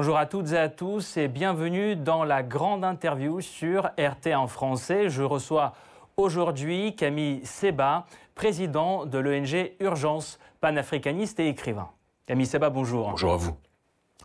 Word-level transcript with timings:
Bonjour 0.00 0.16
à 0.16 0.24
toutes 0.24 0.52
et 0.52 0.56
à 0.56 0.70
tous 0.70 1.18
et 1.18 1.28
bienvenue 1.28 1.94
dans 1.94 2.24
la 2.24 2.42
grande 2.42 2.84
interview 2.84 3.42
sur 3.42 3.90
RT 3.98 4.34
en 4.34 4.46
français. 4.46 5.10
Je 5.10 5.22
reçois 5.22 5.74
aujourd'hui 6.16 6.96
Camille 6.96 7.44
Seba, 7.44 8.06
président 8.34 9.04
de 9.04 9.18
l'ONG 9.18 9.72
Urgence 9.78 10.38
panafricaniste 10.62 11.38
et 11.40 11.48
écrivain. 11.48 11.90
Camille 12.24 12.46
Seba, 12.46 12.70
bonjour. 12.70 13.10
Bonjour 13.10 13.34
à 13.34 13.36
vous. 13.36 13.54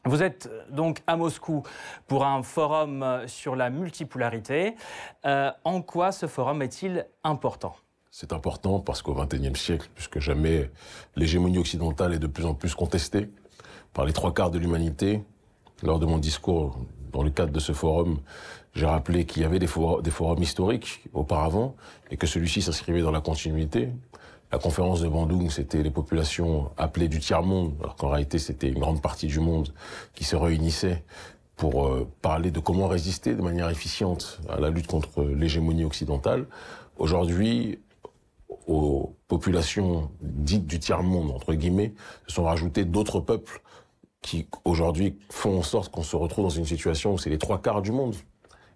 Vous 0.06 0.24
êtes 0.24 0.50
donc 0.70 1.02
à 1.08 1.18
Moscou 1.18 1.64
pour 2.08 2.24
un 2.24 2.42
forum 2.42 3.24
sur 3.28 3.58
la 3.58 3.70
multipolarité. 3.70 4.76
Euh, 5.26 5.52
en 5.66 5.82
quoi 5.82 6.14
ce 6.14 6.26
forum 6.26 6.62
est-il 6.62 7.06
important? 7.26 7.76
C'est 8.12 8.32
important 8.32 8.80
parce 8.80 9.02
qu'au 9.02 9.14
XXIe 9.14 9.58
siècle, 9.58 9.90
plus 9.94 10.08
que 10.08 10.22
jamais, 10.22 10.72
l'hégémonie 11.18 11.58
occidentale 11.58 12.14
est 12.14 12.20
de 12.20 12.28
plus 12.28 12.46
en 12.46 12.54
plus 12.54 12.74
contestée 12.76 13.30
par 13.92 14.06
les 14.06 14.14
trois 14.14 14.34
quarts 14.34 14.52
de 14.52 14.58
l'humanité. 14.58 15.22
Lors 15.86 16.00
de 16.00 16.08
mon 16.08 16.18
discours, 16.18 16.80
dans 17.14 17.22
le 17.22 17.30
cadre 17.30 17.52
de 17.52 17.60
ce 17.60 17.72
forum, 17.72 18.18
j'ai 18.74 18.88
rappelé 18.88 19.26
qu'il 19.26 19.44
y 19.44 19.46
avait 19.46 19.60
des, 19.60 19.68
forums 19.68 20.42
historiques 20.42 21.04
auparavant 21.14 21.76
et 22.10 22.18
que 22.18 22.26
celui-ci 22.26 22.64
s'inscrivait 22.64 23.02
dans 23.02 23.12
la 23.12 23.22
continuité. 23.22 23.90
La 24.52 24.58
conférence 24.58 25.02
de 25.02 25.08
Bandung, 25.08 25.52
c'était 25.52 25.84
les 25.84 25.92
populations 25.92 26.72
appelées 26.76 27.08
du 27.08 27.20
tiers-monde, 27.20 27.76
alors 27.82 27.96
qu'en 27.98 28.10
réalité 28.10 28.40
c'était 28.40 28.70
une 28.70 28.80
grande 28.80 29.00
partie 29.00 29.28
du 29.28 29.40
monde 29.40 29.74
qui 30.16 30.24
se 30.24 30.36
réunissait 30.36 31.04
pour 31.56 31.86
euh, 31.86 32.08
parler 32.24 32.50
de 32.50 32.60
comment 32.60 32.88
résister 32.88 33.36
de 33.36 33.44
manière 33.44 33.70
efficiente 33.70 34.42
à 34.50 34.60
la 34.60 34.72
lutte 34.72 34.88
contre 34.88 35.24
l'hégémonie 35.24 35.86
occidentale. 35.86 36.48
Aujourd'hui, 36.98 37.80
aux 38.66 39.16
populations 39.28 40.10
dites 40.20 40.66
du 40.66 40.80
tiers-monde, 40.80 41.30
entre 41.30 41.54
guillemets, 41.54 41.94
se 42.28 42.34
sont 42.34 42.46
rajoutés 42.46 42.86
d'autres 42.86 43.20
peuples 43.20 43.62
qui 44.26 44.48
aujourd'hui 44.64 45.20
font 45.30 45.60
en 45.60 45.62
sorte 45.62 45.92
qu'on 45.92 46.02
se 46.02 46.16
retrouve 46.16 46.46
dans 46.46 46.50
une 46.50 46.66
situation 46.66 47.14
où 47.14 47.18
c'est 47.20 47.30
les 47.30 47.38
trois 47.38 47.62
quarts 47.62 47.84
du 47.84 47.92
monde, 47.92 48.16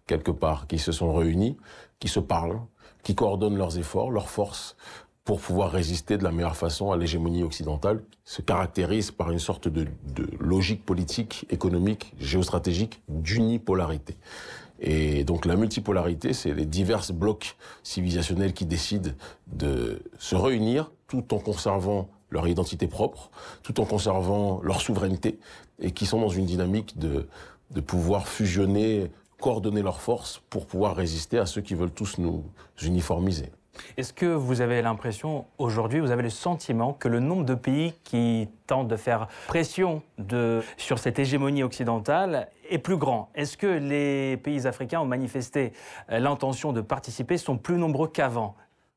quelque 0.06 0.30
part, 0.30 0.68
qui 0.68 0.78
se 0.78 0.92
sont 0.92 1.12
réunis, 1.12 1.58
qui 2.00 2.08
se 2.08 2.20
parlent, 2.20 2.62
qui 3.02 3.16
coordonnent 3.16 3.58
leurs 3.58 3.80
efforts, 3.80 4.12
leurs 4.12 4.30
forces, 4.30 4.76
pour 5.24 5.42
pouvoir 5.42 5.72
résister 5.72 6.20
de 6.20 6.24
la 6.24 6.32
meilleure 6.32 6.56
façon 6.56 6.92
à 6.92 6.98
l'hégémonie 6.98 7.42
occidentale, 7.42 8.04
se 8.26 8.44
caractérise 8.44 9.10
par 9.10 9.32
une 9.32 9.40
sorte 9.40 9.68
de, 9.68 9.88
de 10.14 10.30
logique 10.40 10.86
politique, 10.86 11.48
économique, 11.50 12.14
géostratégique 12.20 13.02
d'unipolarité. 13.10 14.18
Et 14.80 15.24
donc 15.24 15.48
la 15.48 15.56
multipolarité, 15.56 16.34
c'est 16.34 16.54
les 16.54 16.66
divers 16.66 17.12
blocs 17.12 17.56
civilisationnels 17.82 18.54
qui 18.54 18.68
décident 18.68 19.12
de 19.48 20.04
se 20.20 20.36
réunir 20.36 20.92
tout 21.08 21.34
en 21.34 21.40
conservant 21.40 22.08
leur 22.30 22.48
identité 22.48 22.88
propre, 22.88 23.30
tout 23.64 23.80
en 23.80 23.86
conservant 23.86 24.62
leur 24.64 24.82
souveraineté, 24.82 25.40
et 25.80 25.92
qui 25.92 26.06
sont 26.06 26.20
dans 26.20 26.30
une 26.30 26.46
dynamique 26.46 26.98
de, 26.98 27.28
de 27.72 27.82
pouvoir 27.82 28.28
fusionner, 28.28 29.12
coordonner 29.40 29.82
leurs 29.82 30.02
forces 30.02 30.42
pour 30.50 30.66
pouvoir 30.66 30.96
résister 30.96 31.40
à 31.40 31.46
ceux 31.46 31.62
qui 31.62 31.76
veulent 31.76 31.92
tous 31.92 32.18
nous 32.18 32.44
uniformiser. 32.82 33.52
Est-ce 33.98 34.12
que 34.12 34.26
vous 34.26 34.60
avez 34.60 34.82
l'impression, 34.82 35.46
aujourd'hui, 35.58 36.00
vous 36.00 36.12
avez 36.12 36.24
le 36.24 36.30
sentiment 36.30 36.94
que 36.94 37.08
le 37.08 37.20
nombre 37.20 37.46
de 37.46 37.56
pays 37.56 37.94
qui 38.04 38.50
tentent 38.68 38.90
de 38.90 38.98
faire 38.98 39.28
pression 39.48 40.02
sur 40.78 41.00
cette 41.00 41.18
hégémonie 41.20 41.64
occidentale 41.64 42.50
est 42.70 42.80
plus 42.80 42.98
grand? 42.98 43.30
Est-ce 43.36 43.56
que 43.56 43.68
les 43.68 44.38
pays 44.38 44.68
africains 44.68 45.00
ont 45.00 45.06
manifesté 45.06 45.72
euh, 46.12 46.20
l'intention 46.20 46.74
de 46.74 46.82
participer, 46.82 47.38
sont 47.38 47.58
plus 47.58 47.78
nombreux 47.78 48.08
qu'avant? 48.08 48.56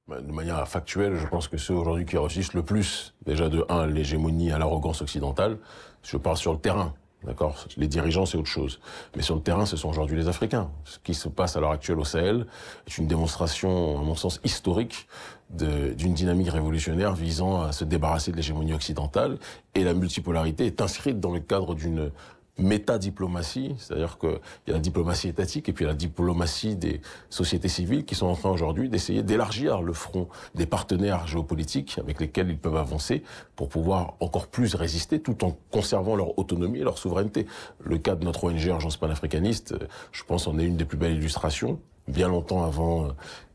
De 0.08 0.32
manière 0.32 0.66
factuelle, 0.68 1.16
je 1.16 1.26
pense 1.26 1.48
que 1.48 1.56
ceux 1.56 1.74
aujourd'hui 1.74 2.04
qui 2.04 2.18
réussissent 2.18 2.54
le 2.54 2.62
plus, 2.62 3.14
déjà 3.24 3.48
de 3.48 3.64
1, 3.68 3.86
l'hégémonie 3.86 4.50
à 4.50 4.58
l'arrogance 4.58 5.00
occidentale, 5.02 5.58
je 6.02 6.16
parle 6.16 6.36
sur 6.36 6.52
le 6.52 6.58
terrain, 6.58 6.94
D'accord? 7.24 7.66
Les 7.76 7.86
dirigeants, 7.86 8.26
c'est 8.26 8.36
autre 8.36 8.48
chose. 8.48 8.80
Mais 9.14 9.22
sur 9.22 9.36
le 9.36 9.42
terrain, 9.42 9.64
ce 9.64 9.76
sont 9.76 9.88
aujourd'hui 9.88 10.16
les 10.16 10.26
Africains. 10.26 10.70
Ce 10.84 10.98
qui 10.98 11.14
se 11.14 11.28
passe 11.28 11.56
à 11.56 11.60
l'heure 11.60 11.70
actuelle 11.70 12.00
au 12.00 12.04
Sahel 12.04 12.46
est 12.88 12.98
une 12.98 13.06
démonstration, 13.06 13.96
à 13.96 14.02
mon 14.02 14.16
sens, 14.16 14.40
historique 14.42 15.06
d'une 15.50 16.14
dynamique 16.14 16.48
révolutionnaire 16.48 17.12
visant 17.12 17.62
à 17.62 17.70
se 17.70 17.84
débarrasser 17.84 18.32
de 18.32 18.36
l'hégémonie 18.36 18.74
occidentale. 18.74 19.38
Et 19.76 19.84
la 19.84 19.94
multipolarité 19.94 20.66
est 20.66 20.80
inscrite 20.80 21.20
dans 21.20 21.30
le 21.30 21.38
cadre 21.38 21.76
d'une 21.76 22.10
métadiplomatie, 22.58 23.74
c'est-à-dire 23.78 24.18
qu'il 24.18 24.38
y 24.68 24.70
a 24.70 24.74
la 24.74 24.78
diplomatie 24.78 25.28
étatique 25.28 25.68
et 25.68 25.72
puis 25.72 25.86
la 25.86 25.94
diplomatie 25.94 26.76
des 26.76 27.00
sociétés 27.30 27.68
civiles 27.68 28.04
qui 28.04 28.14
sont 28.14 28.26
en 28.26 28.36
train 28.36 28.50
aujourd'hui 28.50 28.88
d'essayer 28.88 29.22
d'élargir 29.22 29.80
le 29.80 29.92
front 29.94 30.28
des 30.54 30.66
partenaires 30.66 31.26
géopolitiques 31.26 31.98
avec 31.98 32.20
lesquels 32.20 32.50
ils 32.50 32.58
peuvent 32.58 32.76
avancer 32.76 33.22
pour 33.56 33.68
pouvoir 33.68 34.14
encore 34.20 34.48
plus 34.48 34.74
résister 34.74 35.20
tout 35.20 35.44
en 35.44 35.56
conservant 35.70 36.14
leur 36.14 36.38
autonomie 36.38 36.80
et 36.80 36.84
leur 36.84 36.98
souveraineté. 36.98 37.46
Le 37.80 37.96
cas 37.98 38.16
de 38.16 38.24
notre 38.24 38.44
ONG 38.44 38.62
Urgence 38.64 38.98
panafricaniste, 38.98 39.74
je 40.12 40.22
pense, 40.24 40.46
en 40.46 40.58
est 40.58 40.64
une 40.64 40.76
des 40.76 40.84
plus 40.84 40.98
belles 40.98 41.16
illustrations. 41.16 41.80
Bien 42.06 42.28
longtemps 42.28 42.64
avant 42.64 43.08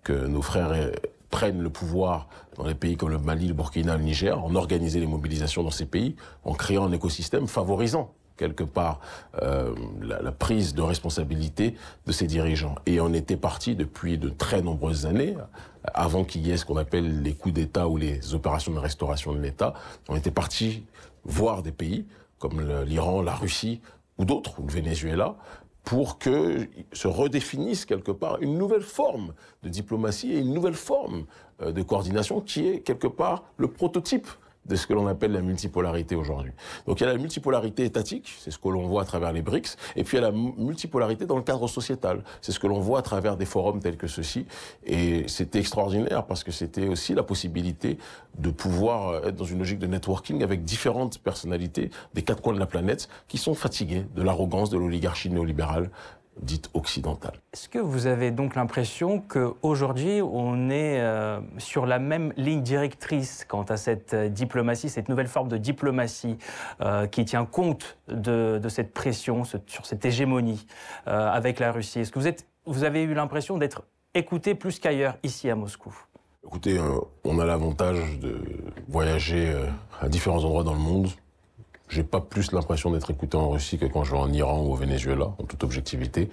que 0.03 0.14
nos 0.14 0.41
frères 0.41 0.74
prennent 1.29 1.62
le 1.62 1.69
pouvoir 1.69 2.29
dans 2.56 2.66
les 2.66 2.74
pays 2.74 2.97
comme 2.97 3.09
le 3.09 3.19
Mali, 3.19 3.47
le 3.47 3.53
Burkina, 3.53 3.97
le 3.97 4.03
Niger, 4.03 4.44
on 4.44 4.56
organisait 4.56 5.00
les 5.00 5.08
mobilisations 5.08 5.62
dans 5.62 5.72
ces 5.72 5.85
pays 5.85 6.16
en 6.44 6.53
créant 6.53 6.85
un 6.85 6.91
écosystème 6.91 7.47
favorisant 7.47 8.14
quelque 8.37 8.63
part 8.63 8.99
euh, 9.41 9.73
la, 10.01 10.21
la, 10.21 10.31
prise 10.31 10.73
de 10.73 10.81
responsabilité 10.81 11.75
de 12.05 12.11
ces 12.11 12.27
dirigeants. 12.27 12.75
Et 12.85 13.01
on 13.01 13.13
était 13.13 13.37
parti 13.37 13.75
depuis 13.75 14.17
de 14.17 14.29
très 14.29 14.61
nombreuses 14.61 15.05
années, 15.05 15.35
avant 15.93 16.23
qu'il 16.23 16.45
y 16.45 16.51
ait 16.51 16.57
ce 16.57 16.65
qu'on 16.65 16.77
appelle 16.77 17.21
les 17.21 17.33
coups 17.33 17.55
d'État 17.55 17.87
ou 17.87 17.97
les 17.97 18.33
opérations 18.33 18.73
de 18.73 18.79
restauration 18.79 19.33
de 19.33 19.39
l'État, 19.39 19.73
on 20.07 20.15
était 20.15 20.31
parti 20.31 20.83
voir 21.23 21.63
des 21.63 21.71
pays 21.71 22.05
comme 22.39 22.61
l'Iran, 22.83 23.21
la 23.21 23.35
Russie 23.35 23.81
ou 24.17 24.25
d'autres, 24.25 24.59
ou 24.59 24.67
le 24.67 24.71
Venezuela, 24.71 25.35
pour 25.83 26.17
que 26.17 26.67
se 26.91 27.07
redéfinisse 27.07 27.85
quelque 27.85 28.11
part 28.11 28.41
une 28.41 28.57
nouvelle 28.57 28.81
forme 28.81 29.33
de 29.63 29.69
diplomatie 29.69 30.33
et 30.33 30.39
une 30.39 30.53
nouvelle 30.53 30.73
forme 30.73 31.25
euh, 31.61 31.71
de 31.71 31.81
coordination 31.81 32.41
qui 32.41 32.67
est 32.67 32.79
quelque 32.81 33.07
part 33.07 33.43
le 33.57 33.69
prototype 33.69 34.27
de 34.67 34.75
ce 34.75 34.88
que 34.88 34.94
l'on 34.94 35.07
appelle 35.07 35.31
la 35.31 35.41
multipolarité 35.41 36.16
aujourd'hui. 36.16 36.51
Donc 36.85 37.00
il 37.00 37.03
y 37.03 37.07
a 37.07 37.13
la 37.13 37.17
multipolarité 37.17 37.85
étatique, 37.85 38.35
c'est 38.39 38.51
ce 38.51 38.57
que 38.57 38.69
l'on 38.69 38.88
voit 38.88 39.01
à 39.01 39.05
travers 39.05 39.31
les 39.31 39.41
BRICS, 39.41 39.78
et 39.95 40.03
puis 40.03 40.17
il 40.17 40.22
y 40.22 40.23
a 40.23 40.31
la 40.31 40.38
multipolarité 40.38 41.25
dans 41.25 41.38
le 41.38 41.44
cadre 41.44 41.67
sociétal, 41.67 42.23
c'est 42.41 42.51
ce 42.51 42.59
que 42.59 42.67
l'on 42.67 42.79
voit 42.79 43.00
à 43.00 43.01
travers 43.01 43.38
des 43.38 43.45
forums 43.45 43.79
tels 43.79 43.97
que 43.97 44.07
ceux-ci. 44.07 44.45
Et 44.85 45.28
c'était 45.28 45.59
extraordinaire 45.59 46.25
parce 46.25 46.44
que 46.44 46.51
c'était 46.51 46.88
aussi 46.88 47.13
la 47.13 47.23
possibilité 47.23 47.97
de 48.38 48.50
pouvoir 48.50 49.09
euh, 49.09 49.28
être 49.28 49.35
dans 49.35 49.45
une 49.45 49.59
logique 49.59 49.79
de 49.79 49.88
networking 49.88 50.44
avec 50.44 50.63
différentes 50.63 51.19
personnalités 51.19 51.89
des 52.13 52.22
quatre 52.22 52.41
coins 52.41 52.53
de 52.53 52.59
la 52.59 52.66
planète 52.66 53.09
qui 53.28 53.38
sont 53.38 53.55
fatiguées 53.55 54.05
de 54.16 54.22
l'arrogance 54.22 54.69
de 54.69 54.78
l'oligarchie 54.78 55.29
néolibérale 55.29 55.89
dite 56.41 56.69
occidentale. 56.73 57.33
Est-ce 57.53 57.69
que 57.69 57.79
vous 57.79 58.07
avez 58.07 58.31
donc 58.31 58.55
l'impression 58.55 59.19
qu'aujourd'hui, 59.19 60.21
on 60.21 60.69
est 60.69 60.99
euh, 60.99 61.39
sur 61.57 61.85
la 61.85 61.99
même 61.99 62.33
ligne 62.37 62.61
directrice 62.61 63.45
quant 63.47 63.63
à 63.63 63.77
cette 63.77 64.13
euh, 64.13 64.29
diplomatie, 64.29 64.89
cette 64.89 65.09
nouvelle 65.09 65.27
forme 65.27 65.47
de 65.47 65.57
diplomatie 65.57 66.37
euh, 66.81 67.07
qui 67.07 67.25
tient 67.25 67.45
compte 67.45 67.97
de, 68.07 68.61
cette 68.69 68.93
pression, 68.93 69.43
sur 69.43 69.85
cette 69.85 70.05
hégémonie 70.05 70.67
avec 71.05 71.59
la 71.59 71.71
Russie? 71.71 72.01
Est-ce 72.01 72.11
que 72.11 72.19
vous, 72.19 72.27
êtes, 72.27 72.45
vous 72.65 72.83
avez 72.83 73.03
eu 73.03 73.13
l'impression 73.13 73.57
d'être 73.57 73.83
écouté 74.13 74.55
plus 74.55 74.79
qu'ailleurs 74.79 75.17
ici 75.23 75.49
à 75.49 75.55
Moscou? 75.55 75.95
Écoutez, 76.45 76.79
on 77.23 77.39
a 77.39 77.45
l'avantage 77.45 78.19
de 78.19 78.41
voyager 78.87 79.53
à 80.01 80.09
différents 80.09 80.43
endroits 80.43 80.63
dans 80.63 80.73
le 80.73 80.79
monde 80.79 81.09
j'ai 81.89 82.03
pas 82.03 82.19
plus 82.19 82.51
l'impression 82.51 82.91
d'être 82.91 83.09
écouté 83.11 83.37
en 83.37 83.49
Russie 83.49 83.77
que 83.77 83.85
quand 83.85 84.03
je 84.03 84.11
vais 84.11 84.17
en 84.17 84.31
Iran 84.31 84.61
ou 84.61 84.73
au 84.73 84.75
Venezuela, 84.75 85.25
en 85.25 85.43
toute 85.43 85.63
objectivité. 85.63 86.29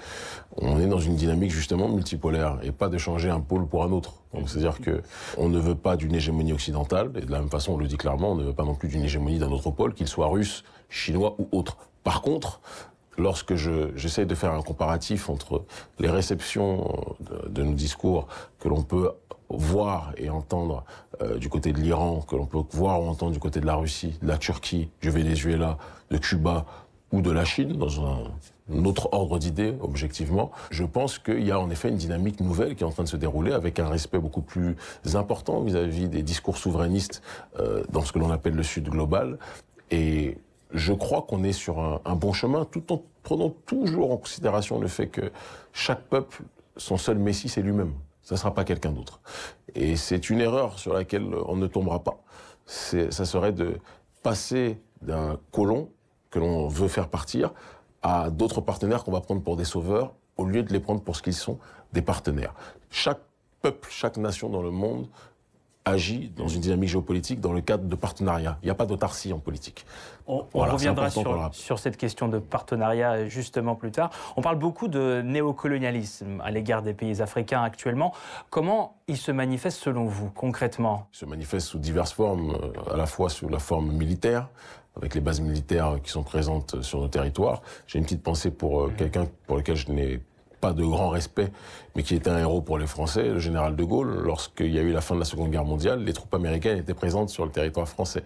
On 0.56 0.80
est 0.80 0.86
dans 0.86 0.98
une 0.98 1.16
dynamique 1.16 1.52
justement 1.52 1.88
multipolaire 1.88 2.58
et 2.62 2.72
pas 2.72 2.88
de 2.88 2.98
changer 2.98 3.30
un 3.30 3.40
pôle 3.40 3.66
pour 3.66 3.84
un 3.84 3.92
autre. 3.92 4.14
C'est-à-dire 4.46 4.80
que 4.80 5.02
on 5.38 5.48
ne 5.48 5.58
veut 5.58 5.76
pas 5.76 5.96
d'une 5.96 6.14
hégémonie 6.14 6.52
occidentale 6.52 7.12
et 7.14 7.20
de 7.20 7.30
la 7.30 7.38
même 7.38 7.50
façon 7.50 7.74
on 7.74 7.76
le 7.76 7.86
dit 7.86 7.96
clairement, 7.96 8.32
on 8.32 8.34
ne 8.34 8.44
veut 8.44 8.52
pas 8.52 8.64
non 8.64 8.74
plus 8.74 8.88
d'une 8.88 9.04
hégémonie 9.04 9.38
d'un 9.38 9.52
autre 9.52 9.70
pôle, 9.70 9.94
qu'il 9.94 10.08
soit 10.08 10.26
russe, 10.26 10.64
chinois 10.88 11.36
ou 11.38 11.48
autre. 11.52 11.76
Par 12.02 12.20
contre, 12.20 12.60
lorsque 13.16 13.54
j'essaie 13.54 14.26
de 14.26 14.34
faire 14.34 14.52
un 14.52 14.62
comparatif 14.62 15.30
entre 15.30 15.64
les 16.00 16.10
réceptions 16.10 17.16
de 17.48 17.62
nos 17.62 17.74
discours 17.74 18.26
que 18.58 18.68
l'on 18.68 18.82
peut 18.82 19.10
voir 19.48 20.12
et 20.16 20.30
entendre 20.30 20.84
euh, 21.20 21.38
du 21.38 21.48
côté 21.48 21.72
de 21.72 21.80
l'Iran, 21.80 22.20
que 22.20 22.36
l'on 22.36 22.46
peut 22.46 22.62
voir 22.70 23.02
ou 23.02 23.06
entendre 23.06 23.32
du 23.32 23.38
côté 23.38 23.60
de 23.60 23.66
la 23.66 23.76
Russie, 23.76 24.18
de 24.22 24.28
la 24.28 24.38
Turquie, 24.38 24.90
du 25.00 25.10
Venezuela, 25.10 25.78
de 26.10 26.18
Cuba 26.18 26.66
ou 27.12 27.20
de 27.20 27.30
la 27.30 27.44
Chine, 27.44 27.74
dans 27.74 28.04
un, 28.04 28.84
autre 28.84 29.10
ordre 29.12 29.38
d'idées, 29.38 29.74
objectivement, 29.80 30.50
je 30.70 30.84
pense 30.84 31.18
qu'il 31.18 31.44
y 31.44 31.50
a 31.50 31.60
en 31.60 31.68
effet 31.70 31.90
une 31.90 31.96
dynamique 31.96 32.40
nouvelle 32.40 32.74
qui 32.74 32.82
est 32.82 32.86
en 32.86 32.90
train 32.90 33.04
de 33.04 33.08
se 33.08 33.16
dérouler 33.16 33.52
avec 33.52 33.78
un 33.78 33.88
respect 33.88 34.18
beaucoup 34.18 34.40
plus 34.40 34.76
important 35.14 35.60
vis-à-vis 35.60 36.08
des 36.08 36.22
discours 36.22 36.56
souverainistes 36.56 37.22
euh, 37.60 37.84
dans 37.90 38.00
ce 38.00 38.12
que 38.12 38.18
l'on 38.18 38.30
appelle 38.30 38.54
le 38.54 38.62
Sud 38.62 38.88
global. 38.88 39.38
Et 39.90 40.38
je 40.72 40.92
crois 40.92 41.22
qu'on 41.22 41.44
est 41.44 41.52
sur 41.52 41.78
un, 41.78 42.00
un 42.04 42.16
bon 42.16 42.32
chemin, 42.32 42.64
tout 42.64 42.90
en 42.92 43.02
prenant 43.22 43.50
toujours 43.66 44.10
en 44.10 44.16
considération 44.16 44.80
le 44.80 44.88
fait 44.88 45.08
que 45.08 45.30
chaque 45.72 46.02
peuple, 46.04 46.42
son 46.76 46.96
seul 46.96 47.18
messie, 47.18 47.48
c'est 47.48 47.62
lui-même 47.62 47.92
ça 48.24 48.34
ne 48.34 48.38
sera 48.38 48.54
pas 48.54 48.64
quelqu'un 48.64 48.90
d'autre. 48.90 49.20
Et 49.74 49.96
c'est 49.96 50.30
une 50.30 50.40
erreur 50.40 50.78
sur 50.78 50.92
laquelle 50.92 51.34
on 51.46 51.56
ne 51.56 51.66
tombera 51.66 52.02
pas. 52.02 52.18
Ça 52.66 53.24
serait 53.24 53.52
de 53.52 53.78
passer 54.22 54.80
d'un 55.02 55.38
colon 55.52 55.90
que 56.30 56.38
l'on 56.38 56.66
veut 56.66 56.88
faire 56.88 57.08
partir 57.08 57.52
à 58.02 58.30
d'autres 58.30 58.60
partenaires 58.60 59.04
qu'on 59.04 59.12
va 59.12 59.20
prendre 59.20 59.42
pour 59.42 59.56
des 59.56 59.64
sauveurs 59.64 60.14
au 60.36 60.46
lieu 60.46 60.62
de 60.62 60.72
les 60.72 60.80
prendre 60.80 61.00
pour 61.02 61.16
ce 61.16 61.22
qu'ils 61.22 61.34
sont, 61.34 61.58
des 61.92 62.02
partenaires. 62.02 62.54
Chaque 62.90 63.20
peuple, 63.62 63.88
chaque 63.90 64.16
nation 64.16 64.48
dans 64.48 64.62
le 64.62 64.70
monde 64.70 65.06
agit 65.84 66.32
dans 66.36 66.48
une 66.48 66.60
dynamique 66.60 66.88
géopolitique 66.88 67.40
dans 67.40 67.52
le 67.52 67.60
cadre 67.60 67.84
de 67.84 67.94
partenariat. 67.94 68.58
Il 68.62 68.66
n'y 68.66 68.70
a 68.70 68.74
pas 68.74 68.86
d'autarcie 68.86 69.32
en 69.32 69.38
politique. 69.38 69.84
On, 70.26 70.46
reviendra 70.54 71.10
sur, 71.10 71.50
sur, 71.52 71.78
cette 71.78 71.98
question 71.98 72.28
de 72.28 72.38
partenariat 72.38 73.28
justement 73.28 73.74
plus 73.74 73.90
tard. 73.90 74.10
On 74.36 74.40
parle 74.40 74.58
beaucoup 74.58 74.88
de 74.88 75.20
néocolonialisme 75.22 76.40
à 76.42 76.50
l'égard 76.50 76.80
des 76.82 76.94
pays 76.94 77.20
africains 77.20 77.62
actuellement. 77.62 78.14
Comment 78.48 78.96
il 79.06 79.18
se 79.18 79.32
manifeste 79.32 79.78
selon 79.78 80.06
vous 80.06 80.30
concrètement? 80.30 81.08
Il 81.12 81.18
se 81.18 81.26
manifeste 81.26 81.66
sous 81.66 81.78
diverses 81.78 82.12
formes, 82.12 82.54
euh, 82.54 82.94
à 82.94 82.96
la 82.96 83.04
fois 83.04 83.28
sous 83.28 83.48
la 83.48 83.58
forme 83.58 83.92
militaire, 83.92 84.48
avec 84.96 85.14
les 85.14 85.20
bases 85.20 85.42
militaires 85.42 85.96
qui 86.02 86.10
sont 86.10 86.22
présentes 86.22 86.80
sur 86.80 87.00
nos 87.00 87.08
territoires. 87.08 87.60
J'ai 87.86 87.98
une 87.98 88.04
petite 88.04 88.22
pensée 88.22 88.50
pour 88.50 88.80
euh, 88.80 88.88
mmh. 88.88 88.96
quelqu'un 88.96 89.26
pour 89.46 89.56
lequel 89.58 89.76
je 89.76 89.92
n'ai 89.92 90.20
pas 90.64 90.72
de 90.72 90.82
grand 90.82 91.10
respect, 91.10 91.52
mais 91.94 92.02
qui 92.02 92.14
était 92.14 92.30
un 92.30 92.38
héros 92.38 92.62
pour 92.62 92.78
les 92.78 92.86
Français, 92.86 93.24
le 93.28 93.38
général 93.38 93.76
de 93.76 93.84
Gaulle. 93.84 94.22
Lorsqu'il 94.24 94.72
y 94.72 94.78
a 94.78 94.82
eu 94.82 94.92
la 94.92 95.02
fin 95.02 95.14
de 95.14 95.20
la 95.20 95.26
Seconde 95.26 95.50
Guerre 95.50 95.66
mondiale, 95.66 96.02
les 96.02 96.14
troupes 96.14 96.32
américaines 96.32 96.78
étaient 96.78 96.94
présentes 96.94 97.28
sur 97.28 97.44
le 97.44 97.50
territoire 97.50 97.86
français. 97.86 98.24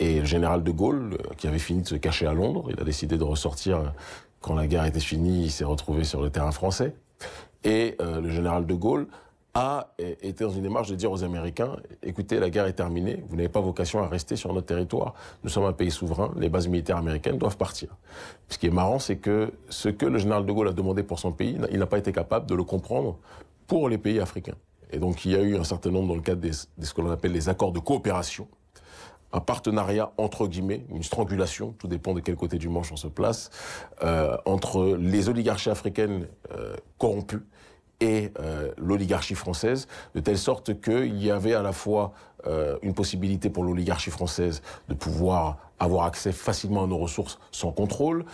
Et 0.00 0.18
le 0.18 0.24
général 0.24 0.64
de 0.64 0.70
Gaulle, 0.72 1.12
euh, 1.12 1.34
qui 1.36 1.46
avait 1.46 1.60
fini 1.60 1.82
de 1.82 1.86
se 1.86 1.94
cacher 1.94 2.26
à 2.26 2.32
Londres, 2.32 2.64
il 2.70 2.80
a 2.80 2.82
décidé 2.82 3.18
de 3.18 3.22
ressortir 3.22 3.76
euh, 3.78 3.84
quand 4.40 4.56
la 4.56 4.66
guerre 4.66 4.84
était 4.84 4.98
finie, 4.98 5.44
il 5.44 5.50
s'est 5.52 5.62
retrouvé 5.64 6.02
sur 6.02 6.20
le 6.20 6.30
terrain 6.30 6.50
français. 6.50 6.92
Et 7.62 7.94
euh, 8.00 8.20
le 8.20 8.30
général 8.30 8.66
de 8.66 8.74
Gaulle 8.74 9.06
a 9.54 9.88
été 9.98 10.44
dans 10.44 10.50
une 10.50 10.62
démarche 10.62 10.88
de 10.88 10.94
dire 10.94 11.10
aux 11.10 11.24
Américains, 11.24 11.76
écoutez, 12.02 12.38
la 12.38 12.50
guerre 12.50 12.66
est 12.66 12.74
terminée, 12.74 13.24
vous 13.28 13.36
n'avez 13.36 13.48
pas 13.48 13.60
vocation 13.60 14.00
à 14.00 14.06
rester 14.06 14.36
sur 14.36 14.52
notre 14.52 14.66
territoire, 14.66 15.14
nous 15.42 15.50
sommes 15.50 15.64
un 15.64 15.72
pays 15.72 15.90
souverain, 15.90 16.32
les 16.36 16.48
bases 16.48 16.68
militaires 16.68 16.98
américaines 16.98 17.36
doivent 17.36 17.56
partir. 17.56 17.96
Ce 18.48 18.58
qui 18.58 18.66
est 18.66 18.70
marrant, 18.70 19.00
c'est 19.00 19.16
que 19.16 19.52
ce 19.68 19.88
que 19.88 20.06
le 20.06 20.18
général 20.18 20.46
de 20.46 20.52
Gaulle 20.52 20.68
a 20.68 20.72
demandé 20.72 21.02
pour 21.02 21.18
son 21.18 21.32
pays, 21.32 21.58
il 21.72 21.78
n'a 21.78 21.86
pas 21.86 21.98
été 21.98 22.12
capable 22.12 22.46
de 22.46 22.54
le 22.54 22.62
comprendre 22.62 23.18
pour 23.66 23.88
les 23.88 23.98
pays 23.98 24.20
africains. 24.20 24.56
Et 24.92 24.98
donc 24.98 25.24
il 25.24 25.32
y 25.32 25.36
a 25.36 25.42
eu 25.42 25.56
un 25.56 25.64
certain 25.64 25.90
nombre, 25.90 26.08
dans 26.08 26.16
le 26.16 26.22
cadre 26.22 26.40
de 26.40 26.52
ce 26.52 26.94
que 26.94 27.00
l'on 27.00 27.10
appelle 27.10 27.32
les 27.32 27.48
accords 27.48 27.72
de 27.72 27.80
coopération, 27.80 28.46
un 29.32 29.40
partenariat 29.40 30.12
entre 30.16 30.46
guillemets, 30.46 30.84
une 30.90 31.02
strangulation, 31.02 31.74
tout 31.78 31.88
dépend 31.88 32.14
de 32.14 32.20
quel 32.20 32.36
côté 32.36 32.58
du 32.58 32.68
manche 32.68 32.92
on 32.92 32.96
se 32.96 33.08
place, 33.08 33.50
euh, 34.02 34.36
entre 34.44 34.96
les 34.96 35.28
oligarchies 35.28 35.70
africaines 35.70 36.26
euh, 36.52 36.76
corrompues 36.98 37.42
et 38.00 38.32
euh, 38.40 38.70
l'oligarchie 38.78 39.34
française, 39.34 39.86
de 40.14 40.20
telle 40.20 40.38
sorte 40.38 40.80
qu'il 40.80 41.22
y 41.22 41.30
avait 41.30 41.54
à 41.54 41.62
la 41.62 41.72
fois 41.72 42.12
euh, 42.46 42.78
une 42.82 42.94
possibilité 42.94 43.50
pour 43.50 43.64
l'oligarchie 43.64 44.10
française 44.10 44.62
de 44.88 44.94
pouvoir 44.94 45.58
avoir 45.78 46.04
accès 46.04 46.32
facilement 46.32 46.84
à 46.84 46.86
nos 46.86 46.98
ressources 46.98 47.38
sans 47.50 47.72
contrôle, 47.72 48.24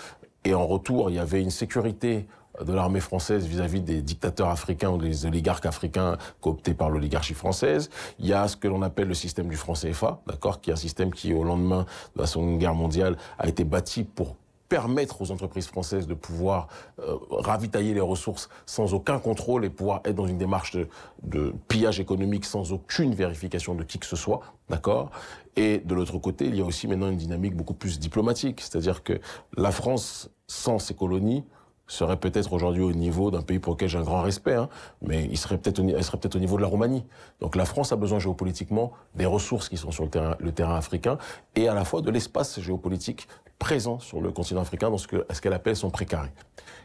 et 0.45 0.55
en 0.55 0.67
retour, 0.67 1.11
il 1.11 1.17
y 1.17 1.19
avait 1.19 1.43
une 1.43 1.51
sécurité 1.51 2.27
de 2.65 2.73
l'armée 2.73 3.01
française 3.01 3.47
vis-à-vis 3.47 3.81
des 3.81 4.01
dictateurs 4.01 4.49
africains 4.49 4.91
ou 4.91 4.99
des 4.99 5.27
oligarques 5.27 5.67
africains 5.67 6.17
cooptés 6.41 6.73
par 6.73 6.89
l'oligarchie 6.89 7.35
française. 7.35 7.91
Il 8.19 8.27
y 8.27 8.33
a 8.33 8.49
ce 8.49 8.57
que 8.57 8.69
l'on 8.69 8.83
appelle 8.83 9.09
le 9.09 9.15
système 9.15 9.49
du 9.49 9.57
franc 9.57 9.75
CFA, 9.75 10.21
d'accord, 10.27 10.61
qui 10.61 10.71
est 10.71 10.73
un 10.73 10.77
système 10.77 11.13
qui, 11.13 11.35
au 11.35 11.45
lendemain 11.45 11.85
de 12.15 12.21
la 12.21 12.27
Seconde 12.27 12.59
Guerre 12.59 12.75
mondiale, 12.75 13.17
a 13.39 13.49
été 13.49 13.65
bâti 13.65 14.05
pour 14.05 14.37
permettre 14.69 15.23
aux 15.23 15.31
entreprises 15.31 15.67
françaises 15.67 16.07
de 16.07 16.15
pouvoir 16.15 16.69
euh, 16.99 17.17
ravitailler 17.31 17.95
les 17.95 18.01
ressources 18.01 18.49
sans 18.67 18.95
aucun 18.95 19.19
contrôle 19.19 19.65
et 19.65 19.71
pouvoir 19.71 20.01
être 20.05 20.15
dans 20.15 20.27
une 20.27 20.39
démarche 20.39 20.77
de, 21.23 21.53
pillage 21.69 22.01
économique 22.01 22.45
sans 22.45 22.73
aucune 22.73 23.15
vérification 23.15 23.75
de 23.75 23.85
qui 23.85 23.99
que 23.99 24.07
ce 24.07 24.17
soit, 24.17 24.41
d'accord? 24.69 25.11
Et 25.57 25.79
de 25.79 25.95
l'autre 25.95 26.19
côté, 26.19 26.47
il 26.47 26.57
y 26.57 26.61
a 26.61 26.65
aussi 26.65 26.87
maintenant 26.87 27.09
une 27.09 27.17
dynamique 27.17 27.57
beaucoup 27.57 27.75
plus 27.75 27.99
diplomatique, 27.99 28.61
c'est-à-dire 28.61 29.03
que 29.03 29.21
la 29.57 29.73
France, 29.73 30.31
sans 30.47 30.79
ses 30.79 30.95
colonies, 30.95 31.45
serait 31.87 32.17
peut-être 32.17 32.53
aujourd'hui 32.53 32.83
au 32.83 32.93
niveau 32.93 33.31
d'un 33.31 33.43
pays 33.43 33.59
pour 33.59 33.75
lequel 33.75 33.88
j'ai 33.88 33.99
un 33.99 34.03
grand 34.03 34.23
respect, 34.23 34.55
hein, 34.55 34.69
mais 35.03 35.25
il 35.31 35.38
serait 35.38 35.59
peut-être 35.59 35.81
il 35.81 36.05
serait 36.05 36.19
peut-être 36.19 36.37
au 36.37 36.41
niveau 36.41 36.56
de 36.56 36.62
la 36.62 36.69
Roumanie. 36.69 37.05
Donc 37.41 37.56
la 37.56 37.65
France 37.65 37.93
a 37.93 37.97
besoin 37.97 38.19
géopolitiquement 38.19 38.93
des 39.15 39.27
ressources 39.27 39.69
qui 39.69 39.77
sont 39.77 39.91
sur 39.93 40.05
le 40.05 40.53
terrain, 40.53 40.77
africain 40.77 41.19
et 41.55 41.69
à 41.69 41.75
la 41.75 41.85
fois 41.85 42.03
de 42.03 42.11
l'espace 42.11 42.61
géopolitique 42.61 43.29
présent 43.59 43.99
sur 43.99 44.21
le 44.21 44.33
continent 44.33 44.61
africain 44.61 44.91
dans 44.91 44.99
ce 44.99 45.09
qu'elle 45.09 45.25
ce 45.33 45.41
qu'elle 45.41 45.53
appelle 45.53 45.77
son 45.77 45.91
précaré. 45.91 46.29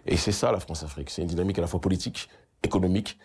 Et 0.06 0.18
c'est 0.18 0.32
ça 0.32 0.52
la 0.52 0.60
France-Afrique. 0.60 1.10
C'est 1.10 1.22
une 1.22 1.28
dynamique 1.28 1.58
à 1.58 1.62
la 1.62 1.68
fois 1.68 1.82
politique, 1.82 2.30
économique 2.64 3.18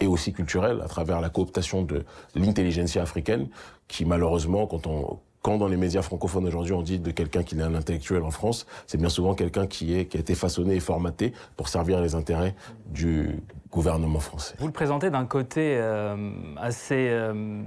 et 0.00 0.06
aussi 0.06 0.32
culturelle 0.32 0.80
à 0.82 0.88
travers 0.88 1.20
la 1.20 1.30
cooptation 1.30 1.82
de 1.82 2.04
l'intelligentsia 2.34 3.02
africaine 3.02 3.48
qui 3.86 4.04
malheureusement, 4.04 4.66
quand 4.66 4.86
on 4.86 5.20
quand 5.42 5.58
dans 5.58 5.68
les 5.68 5.76
médias 5.76 6.02
francophones 6.02 6.46
aujourd'hui 6.46 6.72
on 6.72 6.82
dit 6.82 6.98
de 6.98 7.10
quelqu'un 7.10 7.42
qui 7.42 7.58
est 7.58 7.62
un 7.62 7.74
intellectuel 7.74 8.22
en 8.22 8.30
France, 8.30 8.66
c'est 8.86 8.98
bien 8.98 9.08
souvent 9.08 9.34
quelqu'un 9.34 9.66
qui, 9.66 10.06
qui 10.06 10.16
a 10.16 10.20
été 10.20 10.34
façonné 10.34 10.76
et 10.76 10.80
formaté 10.80 11.32
pour 11.56 11.68
servir 11.68 12.00
les 12.00 12.14
intérêts 12.14 12.54
du 12.86 13.40
gouvernement 13.70 14.20
français. 14.20 14.54
Vous 14.58 14.66
le 14.66 14.72
présentez 14.72 15.10
d'un 15.10 15.24
côté 15.24 15.76
euh, 15.76 16.30
assez... 16.58 17.08
Euh, 17.10 17.62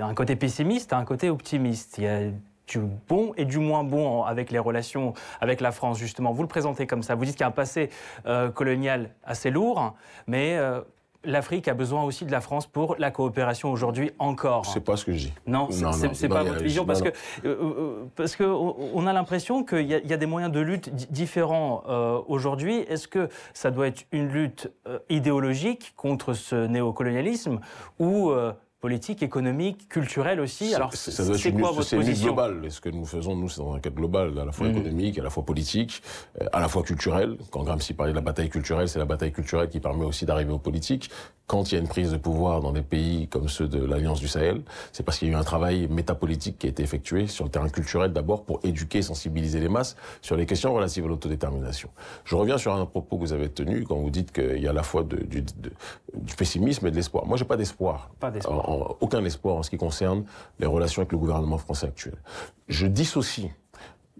un 0.00 0.14
côté 0.14 0.36
pessimiste, 0.36 0.92
un 0.92 1.04
côté 1.04 1.28
optimiste. 1.28 1.98
Il 1.98 2.04
y 2.04 2.08
a 2.08 2.30
du 2.70 2.78
bon 3.08 3.32
et 3.36 3.44
du 3.44 3.58
moins 3.58 3.82
bon 3.84 4.22
avec 4.22 4.50
les 4.50 4.58
relations 4.58 5.12
avec 5.40 5.60
la 5.60 5.72
France, 5.72 5.98
justement. 5.98 6.32
Vous 6.32 6.42
le 6.42 6.48
présentez 6.48 6.86
comme 6.86 7.02
ça. 7.02 7.14
Vous 7.14 7.24
dites 7.24 7.34
qu'il 7.34 7.42
y 7.42 7.44
a 7.44 7.48
un 7.48 7.52
passé 7.52 7.90
euh, 8.26 8.48
colonial 8.50 9.10
assez 9.24 9.50
lourd, 9.50 9.94
mais 10.26 10.56
euh, 10.56 10.80
l'Afrique 11.24 11.68
a 11.68 11.74
besoin 11.74 12.02
aussi 12.02 12.24
de 12.24 12.32
la 12.32 12.40
France 12.40 12.66
pour 12.66 12.96
la 12.98 13.10
coopération 13.10 13.70
aujourd'hui 13.70 14.10
encore. 14.18 14.66
C'est 14.66 14.80
pas 14.80 14.96
ce 14.96 15.04
que 15.04 15.12
je 15.12 15.18
dis. 15.18 15.32
Non, 15.46 15.68
c'est 15.70 16.28
pas 16.28 16.42
votre 16.42 16.62
vision 16.62 16.84
parce 16.84 17.02
que 17.02 17.10
euh, 17.44 18.04
parce 18.16 18.36
que 18.36 18.44
on 18.44 19.06
a 19.06 19.12
l'impression 19.12 19.64
qu'il 19.64 19.86
y, 19.86 20.08
y, 20.08 20.12
a 20.12 20.16
des 20.16 20.26
moyens 20.26 20.52
de 20.52 20.60
lutte 20.60 20.94
différents 21.12 21.82
aujourd'hui. 22.28 22.78
Est-ce 22.88 23.08
que 23.08 23.28
ça 23.54 23.70
doit 23.70 23.88
être 23.88 24.04
une 24.12 24.28
lutte 24.28 24.70
idéologique 25.08 25.92
contre 25.96 26.32
ce 26.32 26.66
néocolonialisme 26.66 27.60
ou 27.98 28.32
politique, 28.80 29.22
économique, 29.22 29.88
culturelle 29.88 30.40
aussi. 30.40 30.74
Alors, 30.74 30.94
c'est 30.94 31.52
quoi 31.52 31.70
votre 31.70 31.94
position 31.94 32.26
globale. 32.26 32.64
Et 32.64 32.70
ce 32.70 32.80
que 32.80 32.88
nous 32.88 33.04
faisons, 33.04 33.36
nous, 33.36 33.48
c'est 33.48 33.60
dans 33.60 33.74
un 33.74 33.80
cadre 33.80 33.96
global, 33.96 34.38
à 34.38 34.44
la 34.44 34.52
fois 34.52 34.68
mm. 34.68 34.70
économique, 34.70 35.18
à 35.18 35.22
la 35.22 35.30
fois 35.30 35.44
politique, 35.44 36.02
euh, 36.40 36.46
à 36.52 36.60
la 36.60 36.68
fois 36.68 36.82
culturel. 36.82 37.36
Quand 37.50 37.62
Gramsci 37.62 37.92
parlait 37.92 38.12
de 38.12 38.16
la 38.16 38.22
bataille 38.22 38.48
culturelle, 38.48 38.88
c'est 38.88 38.98
la 38.98 39.04
bataille 39.04 39.32
culturelle 39.32 39.68
qui 39.68 39.80
permet 39.80 40.04
aussi 40.04 40.24
d'arriver 40.24 40.52
aux 40.52 40.58
politiques 40.58 41.10
quand 41.50 41.72
il 41.72 41.74
y 41.74 41.78
a 41.78 41.80
une 41.80 41.88
prise 41.88 42.12
de 42.12 42.16
pouvoir 42.16 42.60
dans 42.60 42.70
des 42.70 42.80
pays 42.80 43.26
comme 43.26 43.48
ceux 43.48 43.66
de 43.66 43.84
l'Alliance 43.84 44.20
du 44.20 44.28
Sahel, 44.28 44.62
c'est 44.92 45.02
parce 45.02 45.18
qu'il 45.18 45.26
y 45.26 45.32
a 45.32 45.34
eu 45.34 45.36
un 45.36 45.42
travail 45.42 45.88
métapolitique 45.88 46.60
qui 46.60 46.68
a 46.68 46.70
été 46.70 46.84
effectué 46.84 47.26
sur 47.26 47.44
le 47.44 47.50
terrain 47.50 47.68
culturel 47.68 48.12
d'abord 48.12 48.44
pour 48.44 48.60
éduquer 48.62 48.98
et 48.98 49.02
sensibiliser 49.02 49.58
les 49.58 49.68
masses 49.68 49.96
sur 50.22 50.36
les 50.36 50.46
questions 50.46 50.72
relatives 50.72 51.06
à 51.06 51.08
l'autodétermination. 51.08 51.88
Je 52.24 52.36
reviens 52.36 52.56
sur 52.56 52.72
un 52.72 52.86
propos 52.86 53.16
que 53.16 53.22
vous 53.22 53.32
avez 53.32 53.48
tenu 53.48 53.82
quand 53.82 53.96
vous 53.96 54.10
dites 54.10 54.30
qu'il 54.30 54.62
y 54.62 54.68
a 54.68 54.70
à 54.70 54.72
la 54.72 54.84
fois 54.84 55.02
du, 55.02 55.42
du, 55.42 55.42
pessimisme 56.38 56.86
et 56.86 56.92
de 56.92 56.94
l'espoir. 56.94 57.26
Moi, 57.26 57.36
j'ai 57.36 57.44
pas 57.44 57.56
d'espoir. 57.56 58.10
Pas 58.20 58.30
d'espoir. 58.30 58.69
Aucun 59.00 59.24
espoir 59.24 59.56
en 59.56 59.62
ce 59.62 59.70
qui 59.70 59.76
concerne 59.76 60.24
les 60.58 60.66
relations 60.66 61.02
avec 61.02 61.12
le 61.12 61.18
gouvernement 61.18 61.58
français 61.58 61.86
actuel. 61.86 62.14
Je 62.68 62.86
dissocie 62.86 63.50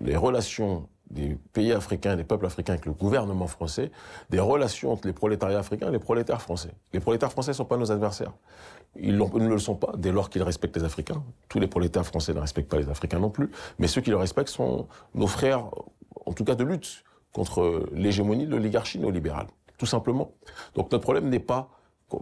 les 0.01 0.17
relations 0.17 0.89
des 1.11 1.37
pays 1.53 1.73
africains, 1.73 2.17
des 2.17 2.25
peuples 2.25 2.47
africains 2.47 2.75
avec 2.75 2.87
le 2.87 2.93
gouvernement 2.93 3.49
français, 3.49 3.91
des 4.31 4.39
relations 4.39 4.93
entre 4.93 5.09
les 5.09 5.13
prolétariats 5.13 5.59
africains 5.59 5.89
et 5.89 5.93
les 5.93 5.99
prolétaires 5.99 6.41
français. 6.41 6.71
Les 6.93 7.01
prolétaires 7.01 7.33
français 7.33 7.51
ne 7.51 7.57
sont 7.57 7.65
pas 7.65 7.77
nos 7.77 7.91
adversaires. 7.91 8.33
Ils, 8.97 9.17
ne 9.17 9.49
le 9.49 9.59
sont 9.59 9.75
pas 9.75 9.93
dès 9.97 10.13
lors 10.13 10.31
qu'ils 10.31 10.43
respectent 10.43 10.77
les 10.77 10.85
Africains. 10.85 11.23
Tous 11.49 11.61
les 11.61 11.67
prolétaires 11.67 12.07
français 12.07 12.33
ne 12.33 12.41
respectent 12.41 12.71
pas 12.71 12.79
les 12.79 12.89
Africains 12.89 13.19
non 13.19 13.31
plus. 13.31 13.51
Mais 13.79 13.87
ceux 13.87 14.01
qui 14.01 14.11
le 14.11 14.17
respectent 14.17 14.51
sont 14.51 14.89
nos 15.15 15.27
frères, 15.27 15.65
en 16.27 16.33
tout 16.33 16.45
cas 16.45 16.55
de 16.55 16.65
lutte 16.65 17.05
contre 17.33 17.89
l'hégémonie 17.93 18.47
de 18.47 18.51
l'oligarchie 18.51 18.99
néolibérale. 18.99 19.47
Tout 19.79 19.87
simplement. 19.87 20.33
Donc 20.75 20.91
notre 20.93 21.03
problème 21.03 21.29
n'est 21.29 21.39
pas 21.39 21.71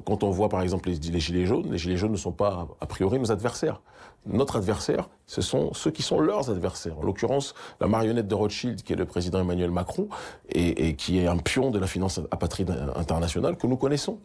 quand 0.04 0.23
on 0.23 0.30
voit 0.30 0.49
par 0.49 0.62
exemple 0.62 0.88
les, 0.88 1.21
gilets 1.21 1.47
jaunes, 1.47 1.71
les 1.71 1.78
gilets 1.78 1.97
jaunes 1.97 2.12
ne 2.12 2.16
sont 2.16 2.33
pas 2.33 2.68
a 2.80 2.87
priori 2.87 3.18
nos 3.18 3.33
adversaires. 3.33 3.80
Notre 4.26 4.57
adversaire, 4.57 5.09
ce 5.26 5.40
sont 5.40 5.73
ceux 5.73 5.90
qui 5.90 6.02
sont 6.02 6.21
leurs 6.21 6.50
adversaires. 6.50 6.99
En 6.99 7.02
l'occurrence, 7.02 7.54
la 7.80 7.87
marionnette 7.87 8.28
de 8.28 8.35
Rothschild, 8.35 8.83
qui 8.83 8.92
est 8.92 8.97
le 8.97 9.07
président 9.07 9.40
Emmanuel 9.40 9.71
Macron, 9.71 10.09
et, 10.50 10.97
qui 10.97 11.18
est 11.18 11.26
un 11.26 11.38
pion 11.38 11.71
de 11.71 11.78
la 11.78 11.87
finance 11.87 12.21
apatride 12.30 12.75
internationale 12.97 13.57
que 13.57 13.66
nous 13.66 13.76
connaissons. 13.76 14.18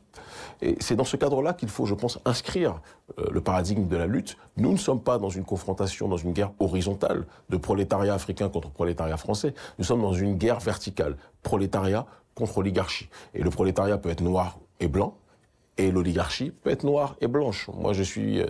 Et 0.62 0.75
c'est 0.79 0.96
dans 0.96 1.05
ce 1.05 1.15
cadre-là 1.15 1.53
qu'il 1.53 1.70
faut, 1.70 1.86
je 1.86 1.93
pense, 1.93 2.20
inscrire 2.25 2.82
euh, 3.20 3.27
le 3.32 3.41
paradigme 3.41 3.88
de 3.88 3.96
la 3.96 4.08
lutte. 4.08 4.38
Nous 4.58 4.72
ne 4.72 4.77
sommes 4.77 5.01
pas 5.01 5.17
dans 5.17 5.29
une 5.29 5.46
confrontation, 5.46 6.08
dans 6.08 6.17
une 6.17 6.34
guerre 6.34 6.51
horizontale 6.60 7.25
de 7.50 7.58
prolétariat 7.58 8.13
africain 8.13 8.50
contre 8.50 8.70
prolétariat 8.70 9.17
français. 9.17 9.53
Nous 9.77 9.86
sommes 9.86 10.01
dans 10.01 10.13
une 10.13 10.38
guerre 10.38 10.60
verticale, 10.60 11.17
prolétariat 11.43 12.05
contre 12.36 12.58
oligarchie. 12.58 13.10
Et 13.34 13.41
le 13.41 13.50
prolétariat 13.50 13.98
peut 13.98 14.10
être 14.10 14.22
noir 14.22 14.58
et 14.79 14.88
blanc, 14.88 15.15
et 15.77 15.91
l'oligarchie 15.91 16.51
peut 16.51 16.69
être 16.69 16.83
noire 16.83 17.15
et 17.21 17.27
blanche. 17.27 17.69
Moi, 17.73 17.93
je 17.93 18.03
suis 18.03 18.39
euh, 18.39 18.47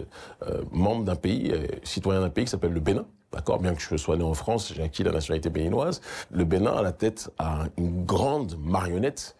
euh, 0.48 0.64
membre 0.72 1.06
d'un 1.06 1.16
pays, 1.16 1.52
euh, 1.52 1.68
citoyen 1.84 2.22
d'un 2.22 2.30
pays 2.30 2.46
qui 2.46 2.52
s'appelle 2.52 2.74
le 2.74 2.80
Bénin. 2.80 3.06
D'accord, 3.32 3.60
bien 3.60 3.74
que 3.74 3.82
je 3.82 3.98
sois 3.98 4.16
né 4.16 4.24
en 4.24 4.34
France, 4.34 4.74
j'ai 4.76 4.84
acquis 4.84 5.04
la 5.04 5.12
nationalité 5.12 5.50
béninoise. 5.50 6.02
Le 6.32 6.44
Bénin, 6.44 6.74
à 6.74 6.82
la 6.82 6.92
tête, 6.92 7.32
a 7.40 7.66
une 7.78 8.06
grande 8.06 8.58
marionnette 8.60 9.36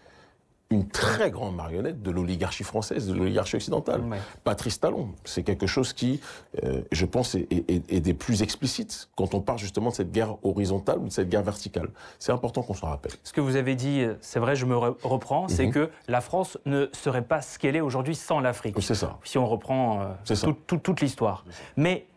une 0.74 0.88
très 0.88 1.32
grande 1.32 1.56
marionnette 1.56 2.02
de 2.02 2.12
l'oligarchie 2.12 2.64
française, 2.64 3.08
de 3.08 3.14
l'oligarchie 3.14 3.56
occidentale. 3.56 4.02
Patrice 4.44 4.80
Talon, 4.80 5.10
c'est 5.24 5.44
quelque 5.44 5.68
chose 5.68 5.94
qui, 5.94 6.20
euh, 6.64 6.82
je 6.92 7.06
pense, 7.06 7.36
est, 7.36 7.48
est, 7.70 8.00
des 8.00 8.14
plus 8.14 8.42
explicites 8.42 9.10
quand 9.16 9.34
on 9.34 9.42
parle 9.42 9.60
justement 9.60 9.90
de 9.90 9.96
cette 9.96 10.12
guerre 10.12 10.36
horizontale 10.44 11.00
ou 11.00 11.08
de 11.08 11.12
cette 11.12 11.30
guerre 11.30 11.44
verticale. 11.44 11.90
C'est 12.20 12.32
important 12.32 12.64
qu'on 12.64 12.74
s'en 12.74 12.88
rappelle. 12.88 13.14
Ce 13.24 13.34
que 13.34 13.42
vous 13.42 13.56
avez 13.56 13.76
dit, 13.76 14.06
c'est 14.22 14.40
vrai, 14.40 14.56
je 14.56 14.66
me 14.66 14.76
reprends, 14.76 15.48
c'est 15.48 15.68
mhm. 15.68 15.74
que 15.74 15.90
la 16.08 16.22
France 16.22 16.58
ne 16.66 16.88
serait 16.92 17.22
pas 17.22 17.42
ce 17.42 17.60
qu'elle 17.60 17.76
est 17.76 17.82
aujourd'hui 17.82 18.16
sans 18.16 18.40
l'Afrique. 18.40 18.76
C'est 18.82 18.96
ça. 18.96 19.18
Si 19.24 19.38
on 19.38 19.48
reprend 19.48 20.02
euh, 20.02 20.52
toute 20.66 21.02
l'histoire. 21.02 21.46
Mais 21.78 22.08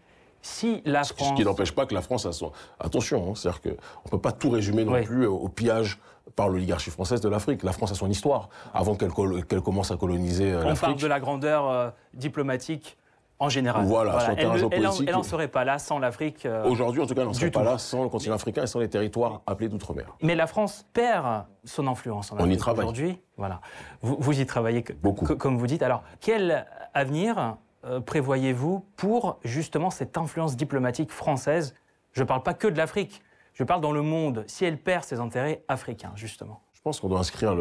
si 0.42 0.80
la 0.84 1.04
France... 1.04 1.30
Ce 1.30 1.34
qui 1.34 1.44
n'empêche 1.44 1.72
pas 1.72 1.86
que 1.86 1.94
la 1.94 2.02
France 2.02 2.24
a 2.26 2.32
son... 2.32 2.52
Attention, 2.78 3.30
hein, 3.30 3.32
c'est-à-dire 3.34 3.60
qu'on 3.60 3.70
ne 3.70 4.10
peut 4.10 4.20
pas 4.20 4.32
tout 4.32 4.50
résumer 4.50 4.84
non 4.84 5.02
plus 5.02 5.26
au 5.26 5.48
pillage 5.48 5.98
par 6.34 6.48
l'oligarchie 6.48 6.90
française 6.90 7.20
de 7.20 7.28
l'Afrique. 7.28 7.62
La 7.62 7.72
France 7.72 7.92
a 7.92 7.94
son 7.94 8.10
histoire 8.10 8.48
avant 8.74 8.96
qu'elle 8.96 9.60
commence 9.62 9.90
à 9.90 9.96
coloniser 9.96 10.52
l'Afrique. 10.52 10.66
Euh, 10.66 10.72
On 10.72 10.76
parle 10.76 10.96
de 10.96 11.06
la 11.06 11.20
grandeur 11.20 11.68
euh, 11.70 11.90
diplomatique 12.14 12.96
en 13.38 13.48
général. 13.48 13.84
Voilà, 13.84 14.18
Sur 14.20 14.30
elle, 14.30 14.82
elle 15.06 15.12
n'en 15.12 15.22
serait 15.22 15.48
pas 15.48 15.64
là 15.64 15.78
sans 15.78 15.98
l'Afrique. 15.98 16.46
Euh, 16.46 16.64
Aujourd'hui, 16.64 17.02
en 17.02 17.06
tout 17.06 17.14
cas, 17.14 17.20
elle 17.20 17.28
n'en 17.28 17.34
serait 17.34 17.50
pas 17.50 17.62
là 17.62 17.78
sans 17.78 18.02
le 18.02 18.08
continent 18.08 18.34
africain 18.34 18.64
et 18.64 18.66
sans 18.66 18.80
les 18.80 18.88
territoires 18.88 19.42
appelés 19.46 19.68
d'outre-mer. 19.68 20.16
Mais 20.22 20.34
la 20.34 20.46
France 20.46 20.86
perd 20.92 21.44
son 21.64 21.86
influence 21.86 22.32
en 22.32 22.36
Afrique. 22.36 22.50
On 22.50 22.54
y 22.54 22.56
travaille. 22.56 22.84
Aujourd'hui, 22.84 23.20
voilà. 23.36 23.60
Vous, 24.00 24.16
vous, 24.18 24.40
y 24.40 24.46
travaillez 24.46 24.84
Beaucoup. 25.02 25.26
comme 25.36 25.58
vous 25.58 25.66
dites. 25.66 25.82
Alors, 25.82 26.02
quel 26.20 26.66
avenir 26.94 27.56
prévoyez-vous 28.04 28.84
pour 28.96 29.38
justement 29.44 29.90
cette 29.90 30.16
influence 30.16 30.56
diplomatique 30.56 31.12
française? 31.12 31.74
Je 32.12 32.22
ne 32.22 32.26
parle 32.26 32.42
pas 32.42 32.54
que 32.54 32.66
de 32.66 32.78
l'Afrique. 32.78 33.22
Je 33.56 33.64
parle 33.64 33.80
dans 33.80 33.92
le 33.92 34.02
monde, 34.02 34.44
si 34.46 34.66
elle 34.66 34.78
perd 34.78 35.04
ses 35.04 35.18
intérêts 35.18 35.64
africains, 35.66 36.12
justement. 36.14 36.60
Je 36.74 36.82
pense 36.82 37.00
qu'on 37.00 37.08
doit 37.08 37.20
inscrire 37.20 37.56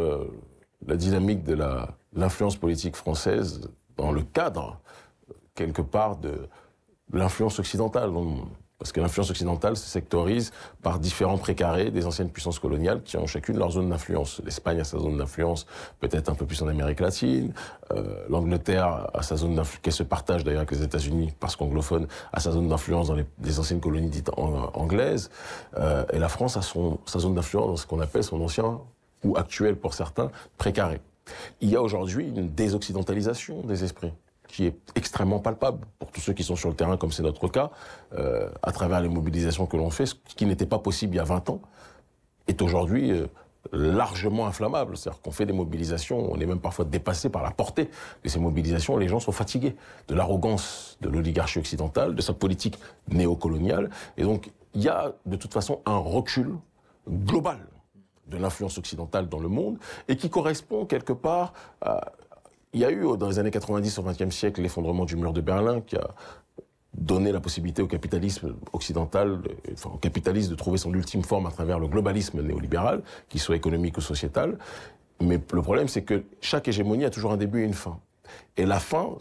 la 0.86 0.98
dynamique 0.98 1.44
de 1.44 1.58
l'influence 2.12 2.58
politique 2.58 2.98
française 2.98 3.72
dans 3.96 4.12
le 4.12 4.22
cadre, 4.22 4.82
quelque 5.56 5.82
part, 5.82 6.18
de 6.18 6.50
l'influence 7.14 7.60
occidentale. 7.60 8.12
Parce 8.78 8.92
que 8.92 9.00
l'influence 9.00 9.30
occidentale 9.30 9.78
se 9.78 9.88
sectorise 9.88 10.52
par 10.82 11.00
différents 11.00 11.38
précarés 11.38 11.92
des 11.92 12.06
anciennes 12.06 12.30
puissances 12.30 12.60
coloniales 12.60 13.02
qui 13.04 13.16
ont 13.16 13.26
chacune 13.26 13.58
leur 13.58 13.72
zone 13.72 13.90
d'influence. 13.90 14.42
L'Espagne 14.44 14.82
a 14.82 14.84
sa 14.84 15.00
zone 15.00 15.18
d'influence 15.18 15.66
peut-être 16.02 16.30
un 16.30 16.36
peu 16.36 16.46
plus 16.46 16.62
en 16.62 16.68
Amérique 16.68 17.00
latine. 17.00 17.54
Euh, 17.92 18.26
L'Angleterre 18.28 19.10
a 19.14 19.24
sa 19.24 19.38
zone 19.38 19.56
d'influence, 19.56 19.82
qui 19.82 19.92
se 19.94 20.04
partage 20.04 20.44
d'ailleurs 20.44 20.62
avec 20.62 20.72
les 20.72 20.84
États-Unis 20.84 21.34
parce 21.40 21.56
qu'anglophone, 21.56 22.08
a 22.34 22.42
sa 22.42 22.52
zone 22.52 22.68
d'influence 22.68 23.08
dans 23.08 23.16
les, 23.16 23.60
anciennes 23.60 23.80
colonies 23.80 24.10
dites 24.10 24.32
anglaises. 24.36 25.30
Euh, 25.78 26.04
et 26.12 26.20
la 26.20 26.28
France 26.28 26.58
a 26.58 26.62
son, 26.62 27.00
sa 27.06 27.20
zone 27.20 27.34
d'influence 27.34 27.68
dans 27.68 27.78
ce 27.78 27.88
qu'on 27.88 28.02
appelle 28.02 28.26
son 28.26 28.42
ancien, 28.42 28.82
ou 29.24 29.38
actuel 29.38 29.78
pour 29.78 29.94
certains, 29.94 30.30
précaré. 30.58 31.00
Il 31.62 31.70
y 31.70 31.78
a 31.78 31.82
aujourd'hui 31.82 32.28
une 32.28 32.50
désoccidentalisation 32.50 33.62
des 33.62 33.86
esprits 33.86 34.14
qui 34.56 34.68
est 34.68 34.78
extrêmement 34.96 35.40
palpable 35.40 35.86
pour 36.00 36.12
tous 36.12 36.22
ceux 36.22 36.32
qui 36.32 36.44
sont 36.44 36.56
sur 36.56 36.70
le 36.70 36.76
terrain, 36.76 36.96
comme 36.96 37.12
c'est 37.12 37.24
notre 37.24 37.50
cas, 37.50 37.72
euh, 38.18 38.50
à 38.64 38.72
travers 38.72 39.02
les 39.02 39.10
mobilisations 39.10 39.66
que 39.66 39.76
l'on 39.76 39.90
fait, 39.90 40.06
ce 40.06 40.16
qui 40.34 40.46
n'était 40.46 40.66
pas 40.66 40.80
possible 40.80 41.14
il 41.14 41.18
y 41.18 41.20
a 41.20 41.26
20 41.26 41.50
ans, 41.50 41.60
est 42.48 42.62
aujourd'hui 42.62 43.12
euh, 43.12 43.28
largement 43.74 44.48
inflammable. 44.48 44.96
C'est-à-dire 44.96 45.22
qu'on 45.22 45.32
fait 45.32 45.46
des 45.46 45.52
mobilisations, 45.52 46.32
on 46.32 46.40
est 46.40 46.46
même 46.46 46.62
parfois 46.62 46.86
dépassé 46.86 47.28
par 47.28 47.44
la 47.44 47.52
portée 47.52 47.90
de 48.24 48.30
ces 48.30 48.40
mobilisations, 48.40 48.96
les 48.96 49.10
gens 49.10 49.20
sont 49.20 49.34
fatigués 49.34 49.76
de 50.08 50.16
l'arrogance 50.16 50.98
de 51.02 51.10
l'oligarchie 51.10 51.60
occidentale, 51.60 52.16
de 52.16 52.22
sa 52.22 52.32
politique 52.32 52.80
néocoloniale, 53.10 53.90
et 54.16 54.24
donc 54.24 54.52
il 54.74 54.84
y 54.84 54.88
a 54.88 55.16
de 55.26 55.36
toute 55.36 55.52
façon 55.52 55.82
un 55.86 55.98
recul 55.98 56.56
global 57.10 57.60
de 58.28 58.38
l'influence 58.38 58.78
occidentale 58.78 59.28
dans 59.28 59.40
le 59.40 59.50
monde, 59.50 59.80
et 60.08 60.16
qui 60.16 60.30
correspond 60.30 60.86
quelque 60.86 61.14
part 61.14 61.52
à 61.82 62.14
il 62.76 62.82
y 62.82 62.86
a 62.86 62.92
eu 62.92 63.06
dans 63.18 63.30
les 63.30 63.40
années 63.40 63.52
90 63.52 64.00
au 64.00 64.04
XXe 64.04 64.36
siècle 64.36 64.62
l'effondrement 64.62 65.06
du 65.06 65.16
mur 65.16 65.32
de 65.32 65.40
Berlin 65.40 65.80
qui 65.80 65.96
a 65.96 66.10
donné 66.94 67.32
la 67.32 67.40
possibilité 67.40 67.82
au 67.82 67.88
capitalisme 67.88 68.54
occidental, 68.74 69.40
enfin 69.72 69.92
au 69.94 69.98
capitalisme 69.98 70.52
de 70.52 70.56
trouver 70.56 70.78
son 70.78 70.94
ultime 70.94 71.24
forme 71.24 71.46
à 71.46 71.52
travers 71.52 71.80
le 71.80 71.88
globalisme 71.88 72.42
néolibéral, 72.42 73.02
qu'il 73.30 73.40
soit 73.40 73.56
économique 73.56 73.98
ou 73.98 74.02
sociétal. 74.02 74.58
Mais 75.22 75.40
le 75.54 75.62
problème, 75.62 75.88
c'est 75.88 76.04
que 76.04 76.26
chaque 76.42 76.68
hégémonie 76.68 77.06
a 77.06 77.10
toujours 77.10 77.32
un 77.32 77.38
début 77.38 77.62
et 77.62 77.66
une 77.66 77.74
fin. 77.74 77.98
Et 78.58 78.66
la 78.66 78.82
fin, 78.82 79.16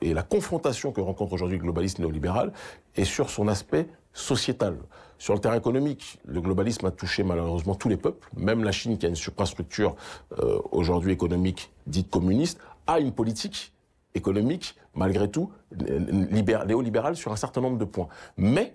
et 0.00 0.12
la 0.12 0.24
confrontation 0.24 0.90
que 0.90 1.00
rencontre 1.00 1.32
aujourd'hui 1.32 1.58
le 1.58 1.62
globalisme 1.62 2.02
néolibéral 2.02 2.52
est 2.96 3.04
sur 3.04 3.30
son 3.30 3.46
aspect 3.46 3.86
sociétal. 4.14 4.78
Sur 5.18 5.34
le 5.34 5.40
terrain 5.40 5.56
économique, 5.56 6.18
le 6.24 6.40
globalisme 6.40 6.86
a 6.86 6.90
touché 6.90 7.22
malheureusement 7.22 7.74
tous 7.76 7.88
les 7.88 7.96
peuples, 7.96 8.28
même 8.36 8.64
la 8.64 8.72
Chine 8.72 8.98
qui 8.98 9.06
a 9.06 9.08
une 9.08 9.16
suprastructure 9.16 9.94
euh, 10.38 10.58
aujourd'hui 10.72 11.12
économique 11.12 11.70
dite 11.86 12.10
communiste, 12.10 12.58
a 12.86 13.00
une 13.00 13.12
politique 13.12 13.72
économique, 14.14 14.74
malgré 14.94 15.30
tout, 15.30 15.50
néolibérale 15.72 17.16
sur 17.16 17.32
un 17.32 17.36
certain 17.36 17.60
nombre 17.60 17.78
de 17.78 17.84
points. 17.84 18.08
Mais, 18.36 18.74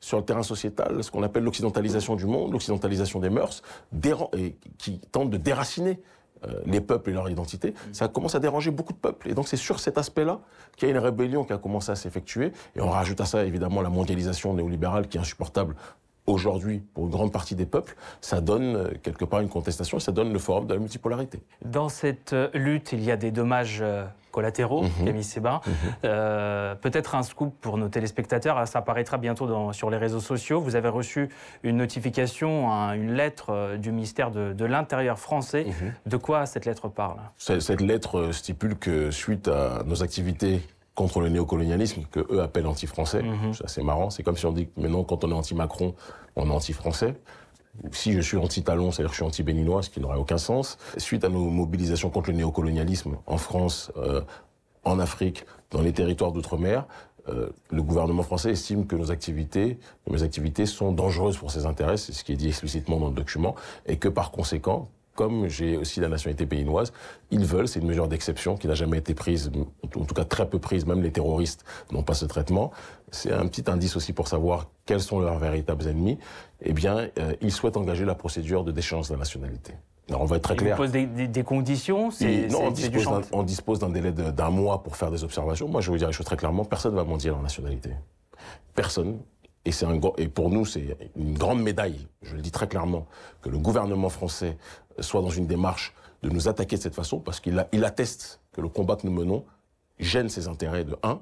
sur 0.00 0.18
le 0.18 0.24
terrain 0.24 0.42
sociétal, 0.42 1.04
ce 1.04 1.10
qu'on 1.10 1.22
appelle 1.22 1.44
l'occidentalisation 1.44 2.16
du 2.16 2.26
monde, 2.26 2.52
l'occidentalisation 2.52 3.20
des 3.20 3.30
mœurs, 3.30 3.62
qui 4.78 4.98
tente 5.12 5.30
de 5.30 5.36
déraciner 5.36 6.00
euh, 6.46 6.62
les 6.64 6.80
peuples 6.80 7.10
et 7.10 7.12
leur 7.12 7.28
identité, 7.28 7.74
ça 7.92 8.08
commence 8.08 8.34
à 8.34 8.38
déranger 8.38 8.70
beaucoup 8.70 8.94
de 8.94 8.98
peuples. 8.98 9.28
Et 9.28 9.34
donc 9.34 9.46
c'est 9.46 9.58
sur 9.58 9.78
cet 9.78 9.98
aspect-là 9.98 10.40
qu'il 10.76 10.88
y 10.88 10.90
a 10.90 10.94
une 10.94 11.00
rébellion 11.00 11.44
qui 11.44 11.52
a 11.52 11.58
commencé 11.58 11.92
à 11.92 11.96
s'effectuer. 11.96 12.52
Et 12.74 12.80
on 12.80 12.88
rajoute 12.88 13.20
à 13.20 13.26
ça 13.26 13.44
évidemment 13.44 13.82
la 13.82 13.90
mondialisation 13.90 14.54
néolibérale 14.54 15.06
qui 15.06 15.18
est 15.18 15.20
insupportable 15.20 15.76
aujourd'hui 16.30 16.82
pour 16.94 17.04
une 17.04 17.10
grande 17.10 17.32
partie 17.32 17.54
des 17.54 17.66
peuples, 17.66 17.96
ça 18.20 18.40
donne 18.40 18.76
euh, 18.76 18.90
quelque 19.02 19.24
part 19.24 19.40
une 19.40 19.48
contestation 19.48 19.98
et 19.98 20.00
ça 20.00 20.12
donne 20.12 20.32
le 20.32 20.38
forum 20.38 20.66
de 20.66 20.74
la 20.74 20.80
multipolarité. 20.80 21.40
Dans 21.64 21.88
cette 21.88 22.32
euh, 22.32 22.48
lutte, 22.54 22.92
il 22.92 23.02
y 23.02 23.10
a 23.10 23.16
des 23.16 23.30
dommages 23.30 23.80
euh, 23.82 24.04
collatéraux, 24.30 24.84
mhm. 24.84 25.06
Camille 25.06 25.24
Séba. 25.24 25.60
Mhm. 25.66 26.76
Peut-être 26.80 27.14
un 27.16 27.22
scoop 27.22 27.54
pour 27.60 27.78
nos 27.78 27.88
téléspectateurs, 27.88 28.56
ah, 28.58 28.66
ça 28.66 28.78
apparaîtra 28.78 29.18
bientôt 29.18 29.46
dans, 29.46 29.72
sur 29.72 29.90
les 29.90 29.96
réseaux 29.96 30.20
sociaux. 30.20 30.60
Vous 30.60 30.76
avez 30.76 30.88
reçu 30.88 31.28
une 31.64 31.76
notification, 31.76 32.68
une 32.92 33.12
lettre 33.12 33.76
du 33.76 33.90
ministère 33.90 34.30
de, 34.30 34.64
l'Intérieur 34.64 35.18
français. 35.18 35.64
Mhm. 35.64 35.92
De 36.06 36.16
quoi 36.16 36.46
cette 36.46 36.64
lettre 36.64 36.88
parle? 36.88 37.18
Cette 37.38 37.80
lettre 37.80 38.30
stipule 38.32 38.76
que 38.76 39.10
suite 39.10 39.48
à 39.48 39.82
nos 39.84 40.02
activités 40.04 40.62
contre 41.00 41.20
le 41.20 41.30
néocolonialisme 41.30 42.02
que 42.10 42.20
eux 42.30 42.42
appellent 42.42 42.66
anti-français. 42.66 43.22
Mhm. 43.22 43.54
C'est 43.54 43.64
assez 43.64 43.82
marrant. 43.82 44.10
C'est 44.10 44.22
comme 44.22 44.36
si 44.36 44.44
on 44.44 44.52
dit 44.52 44.66
que 44.66 44.80
maintenant, 44.80 45.02
quand 45.02 45.24
on 45.24 45.30
est 45.30 45.34
anti-Macron, 45.34 45.94
on 46.36 46.48
est 46.48 46.52
anti-français. 46.52 47.14
Si 47.92 48.12
je 48.12 48.20
suis 48.20 48.36
anti-talon, 48.36 48.90
c'est-à-dire 48.90 49.10
que 49.10 49.14
je 49.14 49.22
suis 49.22 49.26
anti-béninois, 49.26 49.82
ce 49.82 49.90
qui 49.90 50.00
n'aurait 50.00 50.18
aucun 50.18 50.38
sens. 50.38 50.76
Suite 50.96 51.24
à 51.24 51.28
nos 51.28 51.48
mobilisations 51.50 52.10
contre 52.10 52.30
le 52.30 52.36
néocolonialisme 52.36 53.16
en 53.26 53.38
France, 53.38 53.92
euh, 53.96 54.22
en 54.84 54.98
Afrique, 54.98 55.44
dans 55.70 55.80
les 55.80 55.92
territoires 55.92 56.32
d'outre-mer, 56.32 56.86
euh, 57.28 57.50
le 57.70 57.82
gouvernement 57.82 58.22
français 58.22 58.50
estime 58.50 58.86
que 58.86 58.96
nos 58.96 59.10
activités, 59.10 59.78
mes 60.10 60.22
activités 60.22 60.66
sont 60.66 60.92
dangereuses 60.92 61.36
pour 61.36 61.50
ses 61.50 61.66
intérêts, 61.66 61.96
c'est 61.96 62.12
ce 62.12 62.24
qui 62.24 62.32
est 62.32 62.36
dit 62.36 62.48
explicitement 62.48 62.98
dans 62.98 63.08
le 63.08 63.14
document, 63.14 63.54
et 63.86 63.98
que 63.98 64.08
par 64.08 64.30
conséquent, 64.30 64.88
comme 65.20 65.48
j'ai 65.48 65.76
aussi 65.76 66.00
la 66.00 66.08
nationalité 66.08 66.46
béninoise, 66.46 66.94
ils 67.30 67.44
veulent, 67.44 67.68
c'est 67.68 67.80
une 67.80 67.86
mesure 67.86 68.08
d'exception 68.08 68.56
qui 68.56 68.68
n'a 68.68 68.74
jamais 68.74 68.96
été 68.96 69.12
prise, 69.12 69.50
en 69.94 70.04
tout 70.06 70.14
cas 70.14 70.24
très 70.24 70.48
peu 70.48 70.58
prise, 70.58 70.86
même 70.86 71.02
les 71.02 71.12
terroristes 71.12 71.62
n'ont 71.92 72.02
pas 72.02 72.14
ce 72.14 72.24
traitement. 72.24 72.70
C'est 73.10 73.30
un 73.30 73.46
petit 73.46 73.70
indice 73.70 73.96
aussi 73.96 74.14
pour 74.14 74.28
savoir 74.28 74.70
quels 74.86 75.02
sont 75.02 75.20
leurs 75.20 75.38
véritables 75.38 75.86
ennemis. 75.86 76.16
Eh 76.62 76.72
bien, 76.72 77.10
euh, 77.18 77.34
ils 77.42 77.52
souhaitent 77.52 77.76
engager 77.76 78.06
la 78.06 78.14
procédure 78.14 78.64
de 78.64 78.72
déchéance 78.72 79.08
de 79.08 79.12
la 79.12 79.18
nationalité. 79.18 79.74
Alors 80.08 80.22
on 80.22 80.24
va 80.24 80.36
être 80.36 80.42
très 80.42 80.56
clair. 80.56 80.74
Ils 80.74 80.78
posent 80.78 81.28
des, 81.28 81.44
conditions 81.44 82.08
Non, 82.50 82.72
on 83.32 83.42
dispose, 83.42 83.78
d'un 83.78 83.90
délai 83.90 84.12
d'un 84.12 84.50
mois 84.50 84.82
pour 84.82 84.96
faire 84.96 85.10
des 85.10 85.22
observations. 85.22 85.68
Moi, 85.68 85.82
je 85.82 85.88
vais 85.88 85.92
vous 85.92 85.98
dire 85.98 86.08
les 86.08 86.14
choses 86.14 86.24
très 86.24 86.38
clairement. 86.38 86.64
Personne 86.64 86.92
ne 86.92 86.96
va 86.96 87.04
mendier 87.04 87.28
leur 87.28 87.42
nationalité. 87.42 87.90
Personne. 88.74 89.18
Et, 89.66 89.72
c'est 89.72 89.84
un, 89.84 90.00
et 90.16 90.28
pour 90.28 90.48
nous, 90.48 90.64
c'est 90.64 90.96
une 91.16 91.36
grande 91.36 91.62
médaille, 91.62 92.06
je 92.22 92.34
le 92.34 92.40
dis 92.40 92.50
très 92.50 92.66
clairement, 92.66 93.06
que 93.42 93.50
le 93.50 93.58
gouvernement 93.58 94.08
français 94.08 94.56
soit 95.00 95.22
dans 95.22 95.30
une 95.30 95.46
démarche 95.46 95.94
de 96.22 96.28
nous 96.28 96.48
attaquer 96.48 96.76
de 96.76 96.82
cette 96.82 96.94
façon, 96.94 97.18
parce 97.20 97.40
qu'il 97.40 97.66
il 97.72 97.84
atteste 97.84 98.40
que 98.52 98.60
le 98.60 98.68
combat 98.68 98.96
que 98.96 99.06
nous 99.06 99.12
menons 99.12 99.44
gêne 99.98 100.28
ses 100.28 100.48
intérêts 100.48 100.84
de 100.84 100.96
un, 101.02 101.20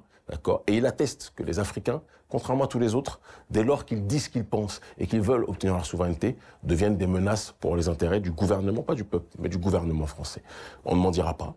et 0.67 0.77
il 0.77 0.87
atteste 0.87 1.33
que 1.35 1.43
les 1.43 1.59
Africains, 1.59 2.03
contrairement 2.29 2.65
à 2.65 2.67
tous 2.67 2.79
les 2.79 2.95
autres, 2.95 3.21
dès 3.51 3.65
lors 3.65 3.85
qu'ils 3.85 4.07
disent 4.07 4.29
qu'ils 4.29 4.45
pensent 4.45 4.81
et 4.99 5.07
qu'ils 5.07 5.23
veulent 5.23 5.45
obtenir 5.45 5.75
leur 5.75 5.87
souveraineté, 5.87 6.37
deviennent 6.63 6.97
des 6.97 7.07
menaces 7.07 7.55
pour 7.61 7.77
les 7.77 7.89
intérêts 7.89 8.21
du 8.21 8.31
gouvernement, 8.31 8.83
pas 8.83 8.95
du 8.95 9.05
peuple, 9.05 9.27
mais 9.39 9.49
du 9.49 9.59
gouvernement 9.59 10.07
français. 10.07 10.43
On 10.85 10.97
ne 10.97 11.01
m'en 11.01 11.11
dira 11.11 11.35
pas. 11.35 11.55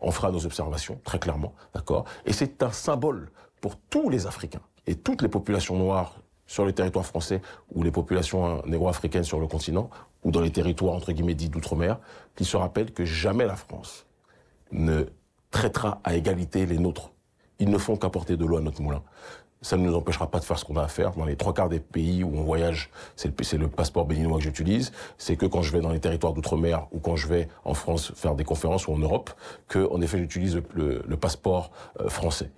On 0.00 0.10
fera 0.10 0.30
nos 0.30 0.44
observations, 0.46 1.00
très 1.04 1.18
clairement, 1.18 1.54
d'accord 1.74 2.04
Et 2.24 2.32
c'est 2.32 2.62
un 2.62 2.72
symbole 2.72 3.30
pour 3.60 3.76
tous 3.76 4.10
les 4.10 4.26
Africains 4.26 4.62
et 4.86 4.94
toutes 4.94 5.22
les 5.22 5.28
populations 5.28 5.76
noires 5.76 6.16
sur 6.46 6.64
le 6.64 6.72
territoire 6.72 7.04
français 7.04 7.42
ou 7.74 7.82
les 7.82 7.90
populations 7.90 8.62
négro-africaines 8.64 9.24
sur 9.24 9.38
le 9.38 9.46
continent 9.46 9.90
ou 10.24 10.30
dans 10.30 10.40
les 10.40 10.50
territoires 10.50 10.94
entre 10.94 11.12
guillemets 11.12 11.34
dits 11.34 11.48
d'outre-mer, 11.48 11.98
qui 12.36 12.44
se 12.44 12.56
rappellent 12.56 12.92
que 12.92 13.04
jamais 13.04 13.46
la 13.46 13.56
France 13.56 14.06
ne 14.72 15.04
traitera 15.50 16.00
à 16.04 16.14
égalité 16.14 16.66
les 16.66 16.78
nôtres. 16.78 17.10
Ils 17.58 17.70
ne 17.70 17.78
font 17.78 17.96
qu'apporter 17.96 18.36
de 18.36 18.44
l'eau 18.44 18.56
à 18.56 18.60
notre 18.60 18.82
moulin. 18.82 19.02
ça 19.60 19.76
ne 19.76 19.82
nous 19.82 19.94
empêchera 19.96 20.30
pas 20.30 20.38
de 20.38 20.44
faire 20.44 20.56
ce 20.56 20.64
qu'on 20.64 20.76
a 20.76 20.84
à 20.84 20.88
faire. 20.88 21.12
Dans 21.14 21.24
les 21.24 21.34
trois 21.34 21.52
quarts 21.52 21.68
des 21.68 21.80
pays 21.80 22.22
où 22.22 22.30
on 22.32 22.42
voyage, 22.44 22.90
c'est 23.16 23.28
le, 23.54 23.68
passeport 23.68 24.04
béninois 24.04 24.38
que 24.38 24.44
j'utilise. 24.44 24.92
C'est 25.16 25.36
que 25.36 25.46
quand 25.46 25.62
je 25.62 25.72
vais 25.72 25.80
dans 25.80 25.90
les 25.90 25.98
territoires 25.98 26.32
d'outre-mer 26.32 26.86
ou 26.92 27.00
quand 27.00 27.16
je 27.16 27.26
vais 27.26 27.48
en 27.64 27.74
France 27.74 28.12
faire 28.14 28.36
des 28.36 28.44
conférences 28.44 28.86
ou 28.86 28.92
en 28.92 28.98
Europe, 28.98 29.30
que 29.66 29.90
en 29.90 30.00
effet 30.00 30.18
j'utilise 30.18 30.62
le, 30.74 31.02
le, 31.04 31.16
passeport 31.16 31.72
euh, 32.00 32.08
français. 32.08 32.52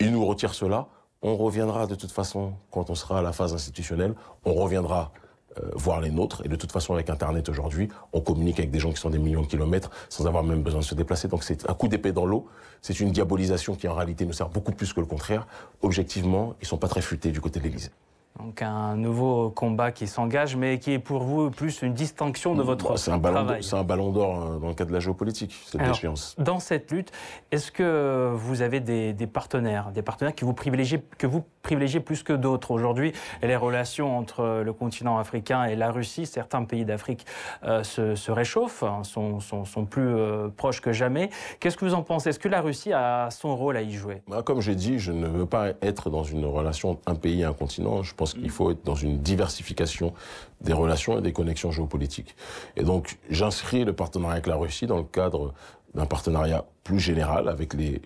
Ils 0.00 0.10
nous 0.10 0.26
retirent 0.26 0.54
cela. 0.54 0.88
On 1.22 1.36
reviendra 1.36 1.86
de 1.86 1.94
toute 1.94 2.10
façon 2.10 2.54
quand 2.72 2.90
on 2.90 2.96
sera 2.96 3.20
à 3.20 3.22
la 3.22 3.32
phase 3.32 3.54
institutionnelle. 3.54 4.14
On 4.44 4.54
reviendra 4.54 5.12
euh, 5.58 5.70
voir 5.74 6.00
les 6.00 6.10
nôtres. 6.10 6.42
Et 6.44 6.48
de 6.48 6.56
toute 6.56 6.72
façon, 6.72 6.94
avec 6.94 7.10
Internet 7.10 7.48
aujourd'hui, 7.48 7.88
on 8.12 8.20
communique 8.20 8.58
avec 8.58 8.70
des 8.70 8.78
gens 8.78 8.90
qui 8.90 9.00
sont 9.00 9.10
des 9.10 9.18
millions 9.18 9.42
de 9.42 9.46
kilomètres 9.46 9.90
sans 10.08 10.26
avoir 10.26 10.42
même 10.44 10.62
besoin 10.62 10.80
de 10.80 10.84
se 10.84 10.94
déplacer. 10.94 11.28
Donc 11.28 11.44
c'est 11.44 11.68
un 11.68 11.74
coup 11.74 11.88
d'épée 11.88 12.12
dans 12.12 12.26
l'eau. 12.26 12.46
C'est 12.80 13.00
une 13.00 13.10
diabolisation 13.10 13.74
qui 13.74 13.88
en 13.88 13.94
réalité 13.94 14.24
nous 14.24 14.32
sert 14.32 14.48
beaucoup 14.48 14.72
plus 14.72 14.92
que 14.92 15.00
le 15.00 15.06
contraire. 15.06 15.46
Objectivement, 15.82 16.54
ils 16.60 16.66
sont 16.66 16.78
pas 16.78 16.88
très 16.88 17.02
futés 17.02 17.30
du 17.30 17.40
côté 17.40 17.58
de 17.60 17.64
l'Élysée. 17.64 17.90
Donc 18.38 18.62
un 18.62 18.96
nouveau 18.96 19.50
combat 19.50 19.92
qui 19.92 20.06
s'engage, 20.06 20.56
mais 20.56 20.78
qui 20.78 20.92
est 20.92 20.98
pour 20.98 21.22
vous 21.22 21.50
plus 21.50 21.82
une 21.82 21.92
distinction 21.92 22.54
de 22.54 22.62
votre 22.62 22.88
bah, 22.88 22.96
c'est 22.96 23.10
un 23.10 23.18
travail. 23.18 23.62
C'est 23.62 23.76
un 23.76 23.84
ballon 23.84 24.10
d'or 24.10 24.34
hein, 24.34 24.58
dans 24.60 24.68
le 24.68 24.74
cadre 24.74 24.88
de 24.88 24.94
la 24.94 25.00
géopolitique, 25.00 25.54
cette 25.66 25.82
déchéance. 25.82 26.34
Dans 26.38 26.58
cette 26.58 26.90
lutte, 26.90 27.12
est-ce 27.50 27.70
que 27.70 28.32
vous 28.34 28.62
avez 28.62 28.80
des, 28.80 29.12
des, 29.12 29.26
partenaires, 29.26 29.92
des 29.92 30.02
partenaires 30.02 30.34
qui 30.34 30.44
vous 30.44 30.54
privilégiez, 30.54 31.02
que 31.18 31.26
vous 31.26 31.44
privilégiez 31.62 32.00
plus 32.00 32.22
que 32.22 32.32
d'autres? 32.32 32.70
Aujourd'hui 32.70 33.12
Les 33.42 33.56
relations 33.56 34.16
entre 34.16 34.62
le 34.64 34.72
continent 34.72 35.18
africain 35.18 35.64
et 35.64 35.76
la 35.76 35.90
Russie, 35.90 36.24
certains 36.24 36.64
pays 36.64 36.86
d'Afrique 36.86 37.26
euh, 37.64 37.82
se, 37.82 38.14
se, 38.14 38.32
réchauffent, 38.32 38.82
hein, 38.82 39.04
sont, 39.04 39.40
sont, 39.40 39.66
sont, 39.66 39.84
plus 39.84 40.06
euh, 40.06 40.48
proches 40.48 40.80
que 40.80 40.92
jamais. 40.92 41.28
Qu'est-ce 41.60 41.76
que 41.76 41.84
vous 41.84 41.94
en 41.94 42.02
pensez? 42.02 42.30
Est-ce 42.30 42.38
que 42.38 42.48
la 42.48 42.62
Russie 42.62 42.94
a 42.94 43.28
son 43.30 43.54
rôle 43.56 43.76
à 43.76 43.82
y 43.82 43.92
jouer? 43.92 44.22
Bah, 44.26 44.42
Comme 44.42 44.62
j'ai 44.62 44.74
dit, 44.74 44.98
je 44.98 45.12
ne 45.12 45.26
veux 45.26 45.46
pas 45.46 45.68
être 45.82 46.08
dans 46.08 46.24
une 46.24 46.46
relation 46.46 46.98
un 47.06 47.14
pays, 47.14 47.44
un 47.44 47.52
continent. 47.52 48.02
Je 48.02 48.14
pense 48.14 48.21
qu'il 48.26 48.50
faut 48.50 48.70
être 48.70 48.84
dans 48.84 48.94
une 48.94 49.18
diversification 49.18 50.12
des 50.60 50.72
relations 50.72 51.18
et 51.18 51.22
des 51.22 51.32
connexions 51.32 51.70
géopolitiques. 51.70 52.34
Et 52.76 52.84
donc, 52.84 53.18
j'inscris 53.30 53.84
le 53.84 53.92
partenariat 53.92 54.34
avec 54.34 54.46
la 54.46 54.56
Russie 54.56 54.86
dans 54.86 54.98
le 54.98 55.04
cadre 55.04 55.52
d'un 55.94 56.06
partenariat 56.06 56.64
plus 56.84 57.00
général 57.00 57.48
avec 57.48 57.74
les, 57.74 58.00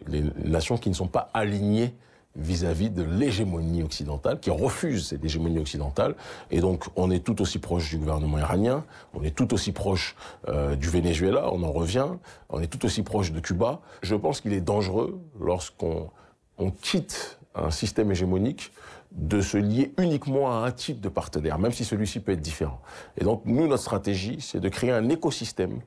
nations 0.45 0.77
qui 0.77 0.89
ne 0.89 0.95
sont 0.95 1.07
pas 1.07 1.31
alignées 1.35 1.95
vis-à-vis 2.35 2.91
de 2.91 3.03
l'hégémonie 3.03 3.83
occidentale, 3.83 4.41
qui 4.41 4.51
refuse 4.51 5.07
cette 5.07 5.25
hégémonie 5.25 5.59
occidentale. 5.59 6.15
Et 6.51 6.61
donc, 6.61 6.85
on 6.95 7.11
est 7.11 7.21
tout 7.21 7.41
aussi 7.41 7.59
proche 7.59 7.89
du 7.89 7.97
gouvernement 7.97 8.39
iranien, 8.39 8.85
on 9.15 9.23
est 9.23 9.35
tout 9.35 9.55
aussi 9.55 9.73
proche 9.73 10.15
euh, 10.49 10.77
du 10.77 10.91
Venezuela, 10.91 11.51
on 11.53 11.63
en 11.63 11.73
revient, 11.73 12.09
on 12.51 12.61
est 12.61 12.67
tout 12.67 12.85
aussi 12.85 13.03
proche 13.03 13.33
de 13.33 13.41
Cuba. 13.41 13.81
Je 14.03 14.15
pense 14.15 14.43
qu'il 14.43 14.53
est 14.53 14.61
dangereux 14.61 15.19
lorsqu'on 15.41 16.11
on 16.59 16.71
quitte 16.71 17.39
un 17.55 17.71
système 17.71 18.11
hégémonique 18.11 18.71
de 19.17 19.41
se 19.41 19.57
lier 19.57 19.93
uniquement 19.99 20.53
à 20.53 20.67
un 20.67 20.71
type 20.71 21.01
de 21.01 21.09
partenaire, 21.09 21.59
même 21.59 21.73
si 21.73 21.85
celui-ci 21.85 22.21
peut 22.21 22.33
être 22.33 22.41
différent. 22.41 22.81
Et 23.19 23.25
donc, 23.25 23.43
nous, 23.47 23.67
notre 23.67 23.83
stratégie, 23.83 24.39
c'est 24.41 24.61
de 24.61 24.69
créer 24.69 24.93
un 24.93 25.09
écosystème 25.09 25.81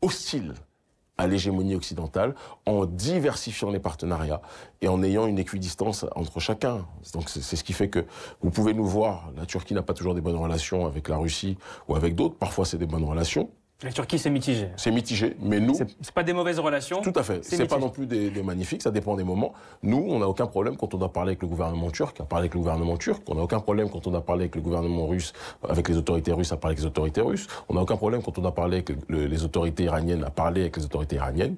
hostile 0.00 0.54
à 1.16 1.26
l'hégémonie 1.26 1.74
occidentale 1.74 2.34
en 2.66 2.86
diversifiant 2.86 3.70
les 3.70 3.78
partenariats 3.78 4.42
et 4.80 4.88
en 4.88 5.02
ayant 5.02 5.26
une 5.26 5.38
équidistance 5.38 6.04
entre 6.16 6.40
chacun. 6.40 6.86
Donc 7.12 7.28
c'est 7.28 7.56
ce 7.56 7.64
qui 7.64 7.72
fait 7.72 7.88
que 7.88 8.04
vous 8.40 8.50
pouvez 8.50 8.74
nous 8.74 8.86
voir, 8.86 9.30
la 9.36 9.46
Turquie 9.46 9.74
n'a 9.74 9.82
pas 9.82 9.94
toujours 9.94 10.14
des 10.14 10.20
bonnes 10.20 10.36
relations 10.36 10.86
avec 10.86 11.08
la 11.08 11.16
Russie 11.16 11.56
ou 11.88 11.94
avec 11.94 12.14
d'autres, 12.16 12.34
parfois 12.34 12.64
c'est 12.64 12.78
des 12.78 12.86
bonnes 12.86 13.04
relations, 13.04 13.48
la 13.82 13.92
Turquie, 13.92 14.18
c'est 14.18 14.30
mitigé. 14.30 14.68
C'est 14.76 14.90
mitigé, 14.90 15.36
mais 15.40 15.60
nous... 15.60 15.74
C'est 15.74 16.12
pas 16.14 16.22
des 16.22 16.32
mauvaises 16.32 16.58
relations 16.58 17.02
Tout 17.02 17.12
à 17.16 17.22
fait. 17.22 17.44
C'est 17.44 17.66
pas 17.66 17.78
non 17.78 17.90
plus 17.90 18.06
des, 18.06 18.30
des, 18.30 18.42
magnifiques, 18.42 18.82
ça 18.82 18.90
dépend 18.90 19.14
des 19.14 19.24
moments. 19.24 19.52
Nous, 19.82 20.02
on 20.08 20.20
n'a 20.20 20.28
aucun 20.28 20.46
problème 20.46 20.76
quand 20.76 20.94
on 20.94 20.98
doit 20.98 21.12
parler 21.12 21.30
avec 21.30 21.42
le 21.42 21.48
gouvernement 21.48 21.90
turc, 21.90 22.20
à 22.20 22.24
parler 22.24 22.44
avec 22.44 22.54
le 22.54 22.60
gouvernement 22.60 22.96
turc. 22.96 23.22
On 23.28 23.34
n'a 23.34 23.42
aucun 23.42 23.60
problème 23.60 23.90
quand 23.90 24.06
on 24.06 24.10
doit 24.10 24.24
parler 24.24 24.44
avec 24.44 24.54
le 24.54 24.62
gouvernement 24.62 25.06
russe, 25.06 25.32
avec 25.68 25.88
les 25.88 25.96
autorités 25.96 26.32
russes, 26.32 26.52
à 26.52 26.56
parler 26.56 26.74
avec 26.74 26.80
les 26.80 26.86
autorités 26.86 27.20
russes. 27.20 27.46
On 27.68 27.74
n'a 27.74 27.82
aucun 27.82 27.96
problème 27.96 28.22
quand 28.22 28.38
on 28.38 28.42
doit 28.42 28.54
parler 28.54 28.76
avec 28.76 28.90
le, 29.08 29.26
les 29.26 29.44
autorités 29.44 29.84
iraniennes, 29.84 30.24
à 30.24 30.30
parler 30.30 30.62
avec 30.62 30.76
les 30.76 30.84
autorités 30.84 31.16
iraniennes. 31.16 31.56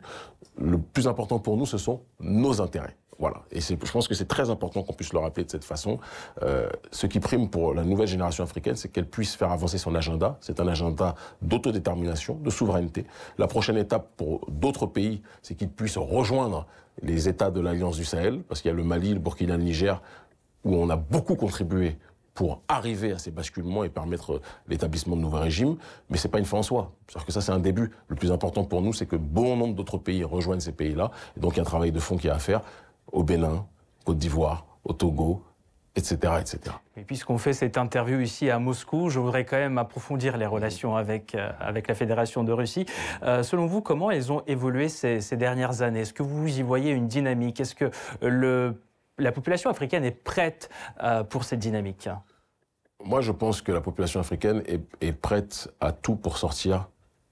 Le 0.59 0.79
plus 0.79 1.07
important 1.07 1.39
pour 1.39 1.57
nous, 1.57 1.67
ce 1.67 1.79
sont 1.79 2.01
nos 2.19 2.61
intérêts. 2.61 2.97
Voilà. 3.19 3.43
Et 3.51 3.61
je 3.61 3.75
pense 3.75 4.09
que 4.09 4.15
c'est 4.15 4.29
très 4.29 4.51
important 4.51 4.83
qu'on 4.83 4.93
puisse 4.93 5.13
le 5.13 5.19
rappeler 5.19 5.45
de 5.45 5.51
cette 5.51 5.65
façon. 5.65 5.99
Euh, 6.43 6.69
ce 6.91 7.07
qui 7.07 7.21
prime 7.21 7.49
pour 7.49 7.75
la 7.75 7.83
nouvelle 7.83 8.07
génération 8.07 8.45
africaine, 8.45 8.77
c'est 8.77 8.89
qu'elle 8.89 9.09
puisse 9.09 9.35
faire 9.35 9.51
avancer 9.51 9.79
son 9.79 9.95
agenda. 9.95 10.37
C'est 10.41 10.61
un 10.61 10.69
agenda 10.69 11.15
d'autodétermination, 11.43 12.35
de 12.35 12.51
souveraineté. 12.51 13.07
La 13.39 13.47
prochaine 13.47 13.79
étape 13.79 14.11
pour 14.17 14.47
d'autres 14.49 14.87
pays, 14.87 15.23
c'est 15.43 15.55
qu'ils 15.55 15.71
puissent 15.71 15.99
rejoindre 15.99 16.67
les 17.03 17.29
États 17.29 17.51
de 17.51 17.61
l'Alliance 17.61 17.97
du 17.97 18.05
Sahel, 18.05 18.43
parce 18.43 18.61
qu'il 18.61 18.71
y 18.71 18.75
a 18.75 18.77
le 18.77 18.85
Mali, 18.85 19.15
le 19.15 19.21
Burkina, 19.21 19.57
le 19.57 19.63
Niger, 19.63 20.03
où 20.65 20.75
on 20.75 20.89
a 20.91 20.97
beaucoup 20.97 21.37
contribué 21.37 21.97
pour 22.37 22.61
arriver 22.69 23.13
à 23.13 23.19
ces 23.19 23.31
basculements 23.31 23.83
et 23.83 23.89
permettre 23.89 24.43
l'établissement 24.69 25.17
de 25.17 25.23
nouveaux 25.23 25.39
régimes, 25.39 25.77
mais 26.11 26.19
c'est 26.19 26.29
pas 26.29 26.39
une 26.39 26.45
fin 26.45 26.59
en 26.59 26.63
soi. 26.63 26.93
C'est-à-dire 27.09 27.27
que 27.27 27.33
ça, 27.33 27.41
c'est 27.41 27.53
un 27.53 27.59
début. 27.59 27.91
Le 28.09 28.15
plus 28.15 28.31
important 28.31 28.63
pour 28.65 28.83
nous, 28.83 28.93
c'est 28.93 29.07
que 29.07 29.17
bon 29.17 29.57
nombre 29.57 29.75
d'autres 29.75 29.97
pays 29.97 30.23
rejoignent 30.23 30.61
ces 30.61 30.73
pays-là. 30.73 31.11
Et 31.37 31.41
donc, 31.41 31.55
il 31.55 31.57
y 31.57 31.61
a 31.61 31.63
un 31.63 31.65
travail 31.65 31.93
de 31.93 31.99
fond 31.99 32.19
qui 32.19 32.27
est 32.29 32.31
à 32.31 32.39
faire 32.39 32.61
au 33.13 33.23
Bénin, 33.23 33.67
Côte 34.05 34.19
d'Ivoire, 34.19 34.67
au 34.85 34.93
Togo, 34.93 35.43
etc. 35.97 36.17
etc. 36.41 36.61
Et 36.97 37.03
puisqu'on 37.03 37.39
fait 37.39 37.53
cette 37.53 37.79
interview 37.79 38.21
ici 38.21 38.51
à 38.51 38.59
Moscou, 38.59 39.09
je 39.09 39.19
voudrais 39.19 39.45
quand 39.45 39.57
même 39.57 39.79
approfondir 39.79 40.37
les 40.37 40.47
relations 40.47 40.97
avec, 40.97 41.35
euh, 41.35 41.51
avec 41.59 41.89
la 41.89 41.95
Fédération 41.95 42.45
de 42.45 42.53
Russie. 42.53 42.87
Euh, 43.23 43.43
selon 43.43 43.67
vous, 43.67 43.81
comment 43.81 44.11
elles 44.11 44.31
ont 44.31 44.43
évolué 44.47 44.89
ces, 44.89 45.21
ces 45.21 45.37
dernières 45.37 45.83
années? 45.83 46.01
Est-ce 46.01 46.13
que 46.13 46.23
vous 46.23 46.59
y 46.59 46.63
voyez 46.63 46.93
une 46.93 47.09
dynamique? 47.09 47.61
Est-ce 47.61 47.75
que 47.75 47.91
le, 48.21 48.81
la 49.19 49.33
population 49.33 49.71
africaine 49.71 50.05
est 50.05 50.11
prête 50.11 50.71
euh, 51.03 51.25
pour 51.25 51.45
cette 51.45 51.59
dynamique? 51.59 52.09
Moi, 53.05 53.21
je 53.21 53.33
pense 53.33 53.63
que 53.63 53.73
la 53.73 53.81
population 53.81 54.21
africaine 54.21 54.63
est, 54.67 54.83
est 55.01 55.13
prête 55.13 55.73
à 55.81 55.93
tout 55.93 56.17
pour 56.17 56.39
sortir 56.39 56.89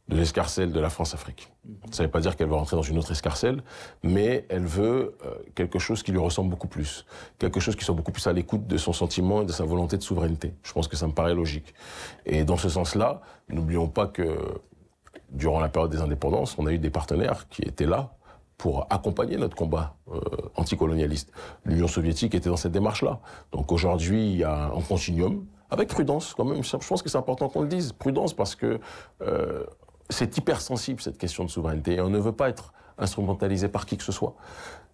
de 0.08 0.16
l'escarcelle 0.16 0.72
de 0.72 0.80
la 0.80 0.90
France-Afrique. 0.90 1.50
Ça 1.90 2.02
ne 2.02 2.08
veut 2.08 2.10
pas 2.10 2.20
dire 2.20 2.36
qu'elle 2.36 2.48
va 2.48 2.56
rentrer 2.56 2.76
dans 2.76 2.82
une 2.82 2.98
autre 2.98 3.10
escarcelle, 3.12 3.62
mais 4.02 4.44
elle 4.50 4.66
veut 4.66 5.16
euh, 5.24 5.34
quelque 5.54 5.78
chose 5.78 6.02
qui 6.02 6.12
lui 6.12 6.18
ressemble 6.18 6.50
beaucoup 6.50 6.68
plus, 6.68 7.06
quelque 7.38 7.58
chose 7.58 7.74
qui 7.74 7.84
soit 7.84 7.94
beaucoup 7.94 8.12
plus 8.12 8.26
à 8.26 8.32
l'écoute 8.32 8.66
de 8.66 8.76
son 8.76 8.92
sentiment 8.92 9.42
et 9.42 9.46
de 9.46 9.52
sa 9.52 9.64
volonté 9.64 9.96
de 9.96 10.02
souveraineté. 10.02 10.54
Je 10.62 10.72
pense 10.72 10.88
que 10.88 10.96
ça 10.96 11.06
me 11.06 11.12
paraît 11.12 11.34
logique. 11.34 11.74
Et 12.26 12.44
dans 12.44 12.58
ce 12.58 12.68
sens-là, 12.68 13.22
n'oublions 13.48 13.88
pas 13.88 14.06
que 14.06 14.36
durant 15.30 15.58
la 15.58 15.68
période 15.68 15.90
des 15.90 16.02
indépendances, 16.02 16.56
on 16.58 16.66
a 16.66 16.72
eu 16.72 16.78
des 16.78 16.90
partenaires 16.90 17.48
qui 17.48 17.62
étaient 17.62 17.86
là 17.86 18.12
pour 18.58 18.86
accompagner 18.90 19.36
notre 19.36 19.56
combat 19.56 19.96
euh, 20.12 20.20
anticolonialiste. 20.54 21.32
L'Union 21.64 21.88
soviétique 21.88 22.34
était 22.34 22.50
dans 22.50 22.56
cette 22.56 22.72
démarche-là. 22.72 23.20
Donc 23.52 23.72
aujourd'hui, 23.72 24.30
il 24.30 24.36
y 24.36 24.44
a 24.44 24.66
un 24.66 24.80
continuum, 24.80 25.46
avec 25.70 25.88
prudence 25.88 26.34
quand 26.34 26.44
même. 26.44 26.62
Je 26.62 26.76
pense 26.76 27.02
que 27.02 27.08
c'est 27.08 27.18
important 27.18 27.48
qu'on 27.48 27.62
le 27.62 27.68
dise. 27.68 27.92
Prudence 27.92 28.32
parce 28.32 28.54
que 28.54 28.78
euh, 29.22 29.64
c'est 30.10 30.36
hypersensible 30.36 31.00
cette 31.00 31.18
question 31.18 31.44
de 31.44 31.50
souveraineté 31.50 31.94
et 31.94 32.00
on 32.00 32.10
ne 32.10 32.18
veut 32.18 32.32
pas 32.32 32.48
être 32.48 32.72
instrumentalisé 32.98 33.68
par 33.68 33.86
qui 33.86 33.96
que 33.96 34.04
ce 34.04 34.12
soit. 34.12 34.34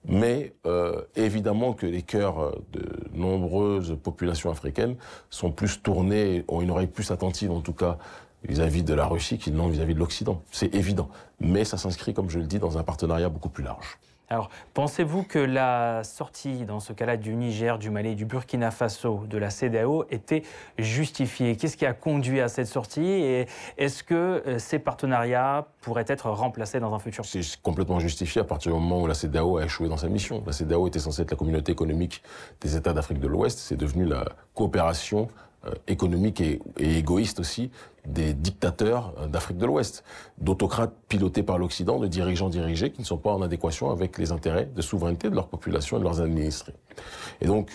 Mais 0.06 0.54
euh, 0.66 1.02
évidemment 1.14 1.74
que 1.74 1.86
les 1.86 2.02
cœurs 2.02 2.56
de 2.72 2.82
nombreuses 3.12 3.98
populations 4.02 4.50
africaines 4.50 4.96
sont 5.28 5.52
plus 5.52 5.82
tournés, 5.82 6.44
ont 6.48 6.62
une 6.62 6.70
oreille 6.70 6.86
plus 6.86 7.10
attentive 7.10 7.50
en 7.50 7.60
tout 7.60 7.74
cas 7.74 7.98
vis-à-vis 8.44 8.80
-vis 8.80 8.84
de 8.84 8.94
la 8.94 9.06
Russie 9.06 9.36
qu'ils 9.36 9.54
n'ont 9.54 9.68
vis-à-vis 9.68 9.94
de 9.94 9.98
l'Occident. 9.98 10.42
C'est 10.50 10.74
évident. 10.74 11.10
Mais 11.40 11.64
ça 11.64 11.76
s'inscrit, 11.76 12.14
comme 12.14 12.30
je 12.30 12.38
le 12.38 12.46
dis, 12.46 12.58
dans 12.58 12.78
un 12.78 12.82
partenariat 12.82 13.28
beaucoup 13.28 13.50
plus 13.50 13.64
large. 13.64 13.98
Alors, 14.32 14.48
pensez-vous 14.74 15.24
que 15.24 15.40
la 15.40 16.04
sortie, 16.04 16.64
dans 16.64 16.78
ce 16.78 16.92
cas-là, 16.92 17.16
du 17.16 17.34
Niger, 17.34 17.80
du 17.80 17.90
Mali, 17.90 18.14
du 18.14 18.26
Burkina 18.26 18.70
Faso, 18.70 19.24
de 19.26 19.36
la 19.36 19.50
CEDEAO 19.50 20.04
était 20.08 20.44
justifiée? 20.78 21.56
Qu'est-ce 21.56 21.76
qui 21.76 21.84
a 21.84 21.92
conduit 21.92 22.40
à 22.40 22.46
cette 22.46 22.68
sortie? 22.68 23.08
Et 23.08 23.48
est-ce 23.76 24.04
que 24.04 24.14
euh, 24.14 24.60
ces 24.60 24.78
partenariats 24.78 25.66
pourraient 25.80 26.04
être 26.06 26.30
remplacés 26.30 26.78
dans 26.78 26.94
un 26.94 27.00
futur? 27.00 27.24
C'est 27.24 27.60
complètement 27.60 27.98
justifié 27.98 28.40
à 28.40 28.44
partir 28.44 28.70
du 28.70 28.78
moment 28.78 29.02
où 29.02 29.08
la 29.08 29.14
CEDEAO 29.14 29.56
a 29.56 29.64
échoué 29.64 29.88
dans 29.88 29.96
sa 29.96 30.08
mission. 30.08 30.44
La 30.46 30.52
CEDEAO 30.52 30.86
était 30.86 31.00
censée 31.00 31.22
être 31.22 31.32
la 31.32 31.36
communauté 31.36 31.72
économique 31.72 32.22
des 32.60 32.76
États 32.76 32.92
d'Afrique 32.92 33.18
de 33.18 33.26
l'Ouest. 33.26 33.58
C'est 33.58 33.76
devenu 33.76 34.04
la 34.04 34.26
coopération 34.54 35.26
économique 35.86 36.40
et, 36.40 36.60
et, 36.78 36.98
égoïste 36.98 37.40
aussi 37.40 37.70
des 38.06 38.32
dictateurs 38.32 39.14
euh, 39.18 39.26
d'Afrique 39.26 39.58
de 39.58 39.66
l'Ouest, 39.66 40.04
d'autocrates 40.38 40.94
pilotés 41.08 41.42
par 41.42 41.58
l'Occident, 41.58 41.98
de 41.98 42.06
dirigeants 42.06 42.48
dirigés 42.48 42.90
qui 42.90 43.00
ne 43.00 43.06
sont 43.06 43.18
pas 43.18 43.32
en 43.32 43.42
adéquation 43.42 43.90
avec 43.90 44.18
les 44.18 44.32
intérêts 44.32 44.66
de 44.66 44.82
souveraineté 44.82 45.28
de 45.28 45.34
leur 45.34 45.48
population 45.48 45.96
et 45.96 46.00
de 46.00 46.04
leurs 46.04 46.20
administrés. 46.20 46.74
Et 47.40 47.46
donc, 47.46 47.70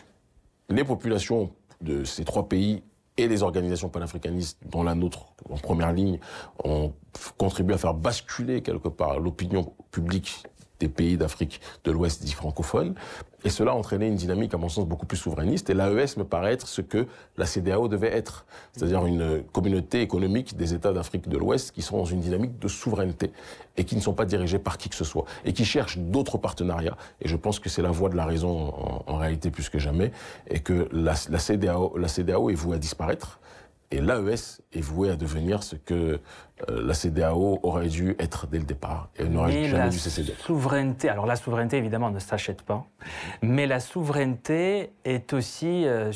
les 0.69 0.83
populations 0.83 1.51
de 1.81 2.03
ces 2.03 2.25
trois 2.25 2.47
pays 2.47 2.83
et 3.17 3.27
les 3.27 3.43
organisations 3.43 3.89
panafricanistes, 3.89 4.57
dont 4.65 4.83
la 4.83 4.95
nôtre 4.95 5.27
en 5.49 5.55
première 5.55 5.93
ligne, 5.93 6.19
ont 6.63 6.91
contribué 7.37 7.75
à 7.75 7.77
faire 7.77 7.93
basculer 7.93 8.61
quelque 8.61 8.89
part 8.89 9.19
l'opinion 9.19 9.73
publique 9.91 10.43
des 10.79 10.89
pays 10.89 11.17
d'Afrique 11.17 11.61
de 11.83 11.91
l'Ouest 11.91 12.23
dits 12.23 12.33
francophones. 12.33 12.95
Et 13.43 13.49
cela 13.49 13.71
a 13.71 13.75
entraîné 13.75 14.07
une 14.07 14.15
dynamique, 14.15 14.55
à 14.55 14.57
mon 14.57 14.69
sens, 14.69 14.87
beaucoup 14.87 15.05
plus 15.05 15.17
souverainiste. 15.17 15.69
Et 15.69 15.75
l'AES 15.75 16.17
me 16.17 16.23
paraît 16.23 16.53
être 16.53 16.67
ce 16.67 16.81
que 16.81 17.05
la 17.37 17.45
CDAO 17.45 17.87
devait 17.87 18.11
être. 18.11 18.45
C'est-à-dire 18.73 19.05
une 19.05 19.43
communauté 19.53 20.01
économique 20.01 20.57
des 20.57 20.73
États 20.73 20.93
d'Afrique 20.93 21.29
de 21.29 21.37
l'Ouest 21.37 21.71
qui 21.71 21.83
sont 21.83 21.97
dans 21.97 22.05
une 22.05 22.21
dynamique 22.21 22.57
de 22.57 22.67
souveraineté 22.67 23.31
et 23.77 23.83
qui 23.83 23.95
ne 23.95 24.01
sont 24.01 24.13
pas 24.13 24.25
dirigés 24.25 24.57
par 24.57 24.79
qui 24.79 24.89
que 24.89 24.95
ce 24.95 25.03
soit. 25.03 25.25
Et 25.45 25.53
qui 25.53 25.63
cherchent 25.63 25.99
d'autres 25.99 26.39
partenariats. 26.39 26.97
Et 27.21 27.27
je 27.27 27.35
pense 27.35 27.59
que 27.59 27.69
c'est 27.69 27.83
la 27.83 27.91
voie 27.91 28.09
de 28.09 28.15
la 28.15 28.25
raison 28.25 28.73
en, 29.05 29.17
réalité 29.17 29.51
plus 29.51 29.69
que 29.69 29.77
jamais. 29.77 30.11
Et 30.49 30.59
que 30.59 30.89
la, 30.91 31.13
CDAO, 31.13 31.97
la 31.97 32.07
CDAO 32.07 32.49
est 32.49 32.55
vouée 32.55 32.77
à 32.77 32.79
disparaître. 32.79 33.39
Et 33.91 34.01
l'AES 34.01 34.61
est 34.73 34.81
voué 34.81 35.09
à 35.09 35.15
devenir 35.15 35.63
ce 35.63 35.75
que 35.75 36.19
euh, 36.69 36.87
la 36.87 36.93
CDAO 36.93 37.59
aurait 37.63 37.87
dû 37.87 38.15
être 38.17 38.47
dès 38.47 38.57
le 38.57 38.63
départ 38.63 39.09
et 39.17 39.25
n'aurait 39.25 39.65
jamais 39.65 39.89
dû 39.89 39.99
cesser 39.99 40.23
d'être. 40.23 40.43
Souveraineté, 40.43 41.09
alors 41.09 41.25
la 41.25 41.35
souveraineté 41.35 41.77
évidemment 41.77 42.09
ne 42.09 42.19
s'achète 42.19 42.61
pas, 42.61 42.85
mais 43.41 43.67
la 43.67 43.79
souveraineté 43.79 44.91
est 45.03 45.33
aussi 45.33 45.85
euh, 45.85 46.11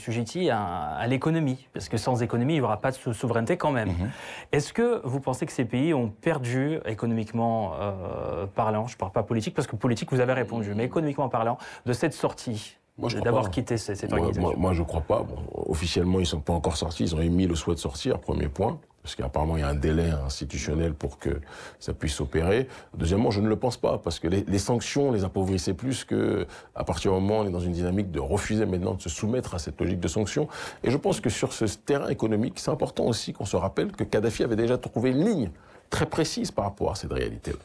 à, 0.51 1.07
l'économie, 1.07 1.67
parce 1.73 1.89
que 1.89 1.97
sans 1.97 2.23
économie, 2.23 2.53
il 2.53 2.59
n'y 2.59 2.63
aura 2.63 2.81
pas 2.81 2.91
de 2.91 3.13
souveraineté 3.13 3.57
quand 3.57 3.71
même. 3.71 3.89
Mhm. 3.89 4.09
Est-ce 4.51 4.73
que 4.73 5.01
vous 5.03 5.19
pensez 5.19 5.45
que 5.45 5.51
ces 5.51 5.65
pays 5.65 5.93
ont 5.93 6.09
perdu 6.09 6.79
économiquement 6.85 7.73
euh, 7.79 8.45
parlant, 8.47 8.87
je 8.87 8.95
ne 8.95 8.97
parle 8.97 9.11
pas 9.11 9.23
politique, 9.23 9.53
parce 9.53 9.67
que 9.67 9.75
politique 9.75 10.11
vous 10.11 10.21
avez 10.21 10.33
répondu, 10.33 10.73
mais 10.73 10.85
économiquement 10.85 11.29
parlant, 11.29 11.57
de 11.85 11.93
cette 11.93 12.13
sortie 12.13 12.77
moi, 12.99 13.09
d'abord 13.23 13.49
quitter 13.49 13.77
cette, 13.77 14.11
organisation 14.11 14.59
moi, 14.59 14.73
je 14.73 14.81
ne 14.81 14.85
crois 14.85 15.01
pas. 15.01 15.25
officiellement, 15.53 16.19
ils 16.19 16.23
ne 16.23 16.27
sont 16.27 16.41
pas 16.41 16.53
encore 16.53 16.77
sortis. 16.77 17.03
Ils 17.03 17.15
ont 17.15 17.21
émis 17.21 17.47
le 17.47 17.55
souhait 17.55 17.75
de 17.75 17.79
sortir, 17.79 18.19
premier 18.19 18.49
point. 18.49 18.79
Parce 19.01 19.15
qu'apparemment, 19.15 19.55
il 19.55 19.61
y 19.61 19.63
a 19.63 19.69
un 19.69 19.75
délai 19.75 20.09
institutionnel 20.09 20.93
pour 20.93 21.17
que 21.17 21.39
ça 21.79 21.93
puisse 21.93 22.13
s'opérer. 22.13 22.67
Deuxièmement, 22.95 23.31
je 23.31 23.39
ne 23.39 23.47
le 23.47 23.55
pense 23.55 23.77
pas, 23.77 23.97
parce 23.97 24.19
que 24.19 24.27
les, 24.27 24.59
sanctions 24.59 25.11
les 25.11 25.23
appauvrissaient 25.23 25.73
plus 25.73 26.03
que, 26.03 26.45
à 26.75 26.83
partir 26.83 27.13
du 27.13 27.19
moment 27.19 27.39
où 27.39 27.43
on 27.43 27.47
est 27.47 27.51
dans 27.51 27.61
une 27.61 27.71
dynamique 27.71 28.11
de 28.11 28.19
refuser 28.19 28.65
maintenant 28.65 28.95
de 28.95 29.01
se 29.01 29.09
soumettre 29.09 29.55
à 29.55 29.59
cette 29.59 29.79
logique 29.79 30.01
de 30.01 30.07
sanctions. 30.09 30.49
Et 30.83 30.91
je 30.91 30.97
pense 30.97 31.21
que 31.21 31.29
sur 31.29 31.53
ce 31.53 31.65
terrain 31.65 32.09
économique, 32.09 32.55
c'est 32.57 32.71
important 32.71 33.05
aussi 33.05 33.31
qu'on 33.31 33.45
se 33.45 33.55
rappelle 33.55 33.93
que 33.93 34.03
Kadhafi 34.03 34.43
avait 34.43 34.57
déjà 34.57 34.77
trouvé 34.77 35.11
une 35.11 35.25
ligne 35.25 35.51
très 35.89 36.05
précise 36.05 36.51
par 36.51 36.65
rapport 36.65 36.91
à 36.91 36.95
cette 36.95 37.13
réalité-là. 37.13 37.57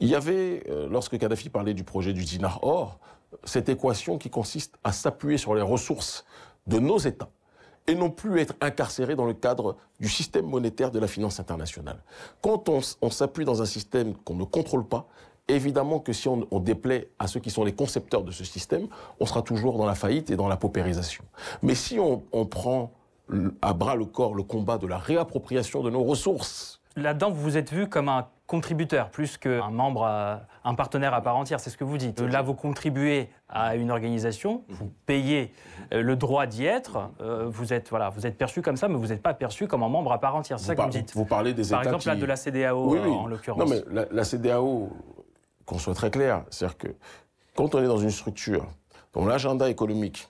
Il 0.00 0.08
y 0.08 0.14
avait, 0.14 0.64
euh, 0.68 0.86
lorsque 0.90 1.16
Kadhafi 1.16 1.48
parlait 1.48 1.74
du 1.74 1.84
projet 1.84 2.12
du 2.12 2.24
dinar 2.24 2.58
or, 2.62 2.98
cette 3.44 3.68
équation 3.68 4.18
qui 4.18 4.30
consiste 4.30 4.74
à 4.84 4.92
s'appuyer 4.92 5.38
sur 5.38 5.54
les 5.54 5.62
ressources 5.62 6.24
de 6.66 6.78
nos 6.78 6.98
États 6.98 7.30
et 7.86 7.94
non 7.94 8.10
plus 8.10 8.40
être 8.40 8.54
incarcéré 8.60 9.16
dans 9.16 9.24
le 9.24 9.34
cadre 9.34 9.76
du 9.98 10.08
système 10.08 10.46
monétaire 10.46 10.90
de 10.90 10.98
la 10.98 11.08
finance 11.08 11.40
internationale. 11.40 12.02
Quand 12.40 12.68
on, 12.68 13.10
s'appuie 13.10 13.44
dans 13.44 13.60
un 13.60 13.66
système 13.66 14.14
qu'on 14.14 14.36
ne 14.36 14.44
contrôle 14.44 14.86
pas, 14.86 15.08
évidemment 15.48 15.98
que 15.98 16.12
si 16.12 16.28
on, 16.28 16.46
déplaît 16.60 17.10
à 17.18 17.26
ceux 17.26 17.40
qui 17.40 17.50
sont 17.50 17.64
les 17.64 17.74
concepteurs 17.74 18.22
de 18.22 18.30
ce 18.30 18.44
système, 18.44 18.86
on 19.18 19.26
sera 19.26 19.42
toujours 19.42 19.78
dans 19.78 19.86
la 19.86 19.96
faillite 19.96 20.30
et 20.30 20.36
dans 20.36 20.46
la 20.46 20.56
paupérisation. 20.56 21.24
Mais 21.62 21.74
si 21.74 21.98
on 21.98 22.46
prend 22.46 22.92
à 23.60 23.72
bras 23.72 23.96
le 23.96 24.04
corps 24.04 24.34
le 24.34 24.42
combat 24.42 24.78
de 24.78 24.86
la 24.86 24.98
réappropriation 24.98 25.82
de 25.82 25.90
nos 25.90 26.04
ressources, 26.04 26.81
Là-dedans, 26.96 27.30
vous 27.30 27.42
vous 27.42 27.56
êtes 27.56 27.72
vu 27.72 27.88
comme 27.88 28.08
un 28.08 28.28
contributeur 28.46 29.08
plus 29.08 29.38
qu'un 29.38 29.70
membre, 29.70 30.04
euh, 30.04 30.36
un 30.64 30.74
partenaire 30.74 31.14
à 31.14 31.22
part 31.22 31.36
entière, 31.36 31.58
c'est 31.58 31.70
ce 31.70 31.78
que 31.78 31.84
vous 31.84 31.96
dites. 31.96 32.20
Là, 32.20 32.42
vous 32.42 32.54
contribuez 32.54 33.30
à 33.48 33.76
une 33.76 33.90
organisation, 33.90 34.64
vous 34.68 34.92
payez 35.06 35.52
euh, 35.92 36.02
le 36.02 36.16
droit 36.16 36.46
d'y 36.46 36.66
être, 36.66 37.10
euh, 37.20 37.46
vous, 37.48 37.72
êtes, 37.72 37.88
voilà, 37.88 38.10
vous 38.10 38.26
êtes 38.26 38.36
perçu 38.36 38.60
comme 38.60 38.76
ça, 38.76 38.88
mais 38.88 38.96
vous 38.96 39.06
n'êtes 39.06 39.22
pas 39.22 39.32
perçu 39.32 39.66
comme 39.66 39.82
un 39.82 39.88
membre 39.88 40.12
à 40.12 40.20
part 40.20 40.36
entière, 40.36 40.58
c'est 40.58 40.66
ça 40.66 40.74
que 40.76 40.82
vous 40.82 40.88
dites. 40.88 41.14
Vous 41.14 41.24
parlez 41.24 41.54
des 41.54 41.66
Par 41.68 41.82
exemple, 41.82 42.06
là, 42.06 42.14
de 42.14 42.26
la 42.26 42.36
CDAO, 42.36 42.98
en 42.98 43.26
l'occurrence. 43.26 43.60
Non, 43.60 43.66
mais 43.66 43.82
la, 43.90 44.06
la 44.10 44.24
CDAO, 44.24 44.90
qu'on 45.64 45.78
soit 45.78 45.94
très 45.94 46.10
clair, 46.10 46.44
c'est-à-dire 46.50 46.76
que 46.76 46.88
quand 47.54 47.74
on 47.74 47.82
est 47.82 47.86
dans 47.86 47.98
une 47.98 48.10
structure 48.10 48.66
dont 49.14 49.24
l'agenda 49.24 49.70
économique, 49.70 50.28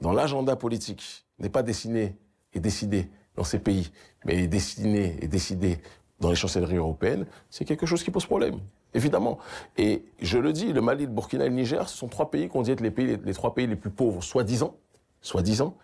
dont 0.00 0.12
l'agenda 0.12 0.56
politique 0.56 1.24
n'est 1.38 1.48
pas 1.48 1.62
dessiné 1.62 2.16
et 2.52 2.60
décidé 2.60 3.08
dans 3.36 3.44
ces 3.44 3.58
pays, 3.58 3.90
mais 4.24 4.46
destiné 4.46 5.16
et 5.20 5.28
décidé 5.28 5.78
dans 6.20 6.30
les 6.30 6.36
chancelleries 6.36 6.76
européennes, 6.76 7.26
c'est 7.50 7.64
quelque 7.64 7.86
chose 7.86 8.02
qui 8.02 8.10
pose 8.10 8.26
problème, 8.26 8.60
évidemment. 8.94 9.38
Et 9.76 10.04
je 10.20 10.38
le 10.38 10.52
dis, 10.52 10.72
le 10.72 10.80
Mali, 10.80 11.06
le 11.06 11.12
Burkina 11.12 11.46
et 11.46 11.48
le 11.48 11.54
Niger, 11.54 11.88
ce 11.88 11.96
sont 11.96 12.08
trois 12.08 12.30
pays 12.30 12.48
qu'on 12.48 12.62
dit 12.62 12.70
être 12.70 12.80
les, 12.80 12.90
pays, 12.90 13.18
les, 13.22 13.34
trois 13.34 13.54
pays 13.54 13.66
les 13.66 13.76
plus 13.76 13.90
pauvres, 13.90 14.22
soi-disant, 14.22 14.76
soi-disant, 15.20 15.76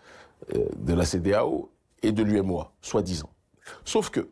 euh, 0.55 0.65
de 0.77 0.93
la 0.93 1.05
CDAO 1.05 1.69
et 2.01 2.11
de 2.11 2.23
l'UMOA, 2.23 2.71
soi-disant. 2.81 3.29
Sauf 3.85 4.09
que 4.09 4.29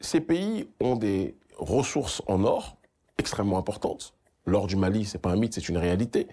ces 0.00 0.20
pays 0.20 0.68
ont 0.80 0.96
des 0.96 1.34
ressources 1.56 2.22
en 2.26 2.44
or 2.44 2.76
extrêmement 3.18 3.58
importantes. 3.58 4.14
L'or 4.46 4.66
du 4.66 4.76
Mali, 4.76 5.04
c'est 5.04 5.18
pas 5.18 5.30
un 5.30 5.36
mythe, 5.36 5.54
c'est 5.54 5.68
une 5.68 5.76
réalité. 5.76 6.28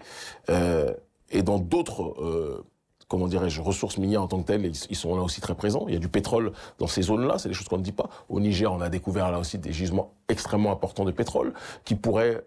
Euh, 0.48 0.94
et 1.30 1.42
dans 1.42 1.58
d'autres 1.58 2.14
euh, 2.22 2.64
comment 3.08 3.28
dirais-je, 3.28 3.60
ressources 3.60 3.98
minières 3.98 4.22
en 4.22 4.26
tant 4.26 4.40
que 4.40 4.46
telles, 4.46 4.64
ils, 4.64 4.96
sont 4.96 5.14
là 5.14 5.22
aussi 5.22 5.40
très 5.40 5.54
présents. 5.54 5.84
Il 5.88 5.94
y 5.94 5.96
a 5.96 6.00
du 6.00 6.08
pétrole 6.08 6.52
dans 6.78 6.86
ces 6.86 7.02
zones-là, 7.02 7.38
c'est 7.38 7.48
des 7.48 7.54
choses 7.54 7.68
qu'on 7.68 7.78
ne 7.78 7.82
dit 7.82 7.92
pas. 7.92 8.08
Au 8.28 8.40
Niger, 8.40 8.72
on 8.72 8.80
a 8.80 8.88
découvert 8.88 9.30
là 9.30 9.38
aussi 9.38 9.58
des 9.58 9.72
gisements 9.72 10.14
extrêmement 10.28 10.72
importants 10.72 11.04
de 11.04 11.12
pétrole 11.12 11.52
qui 11.84 11.94
pourraient 11.94 12.36
euh, 12.36 12.42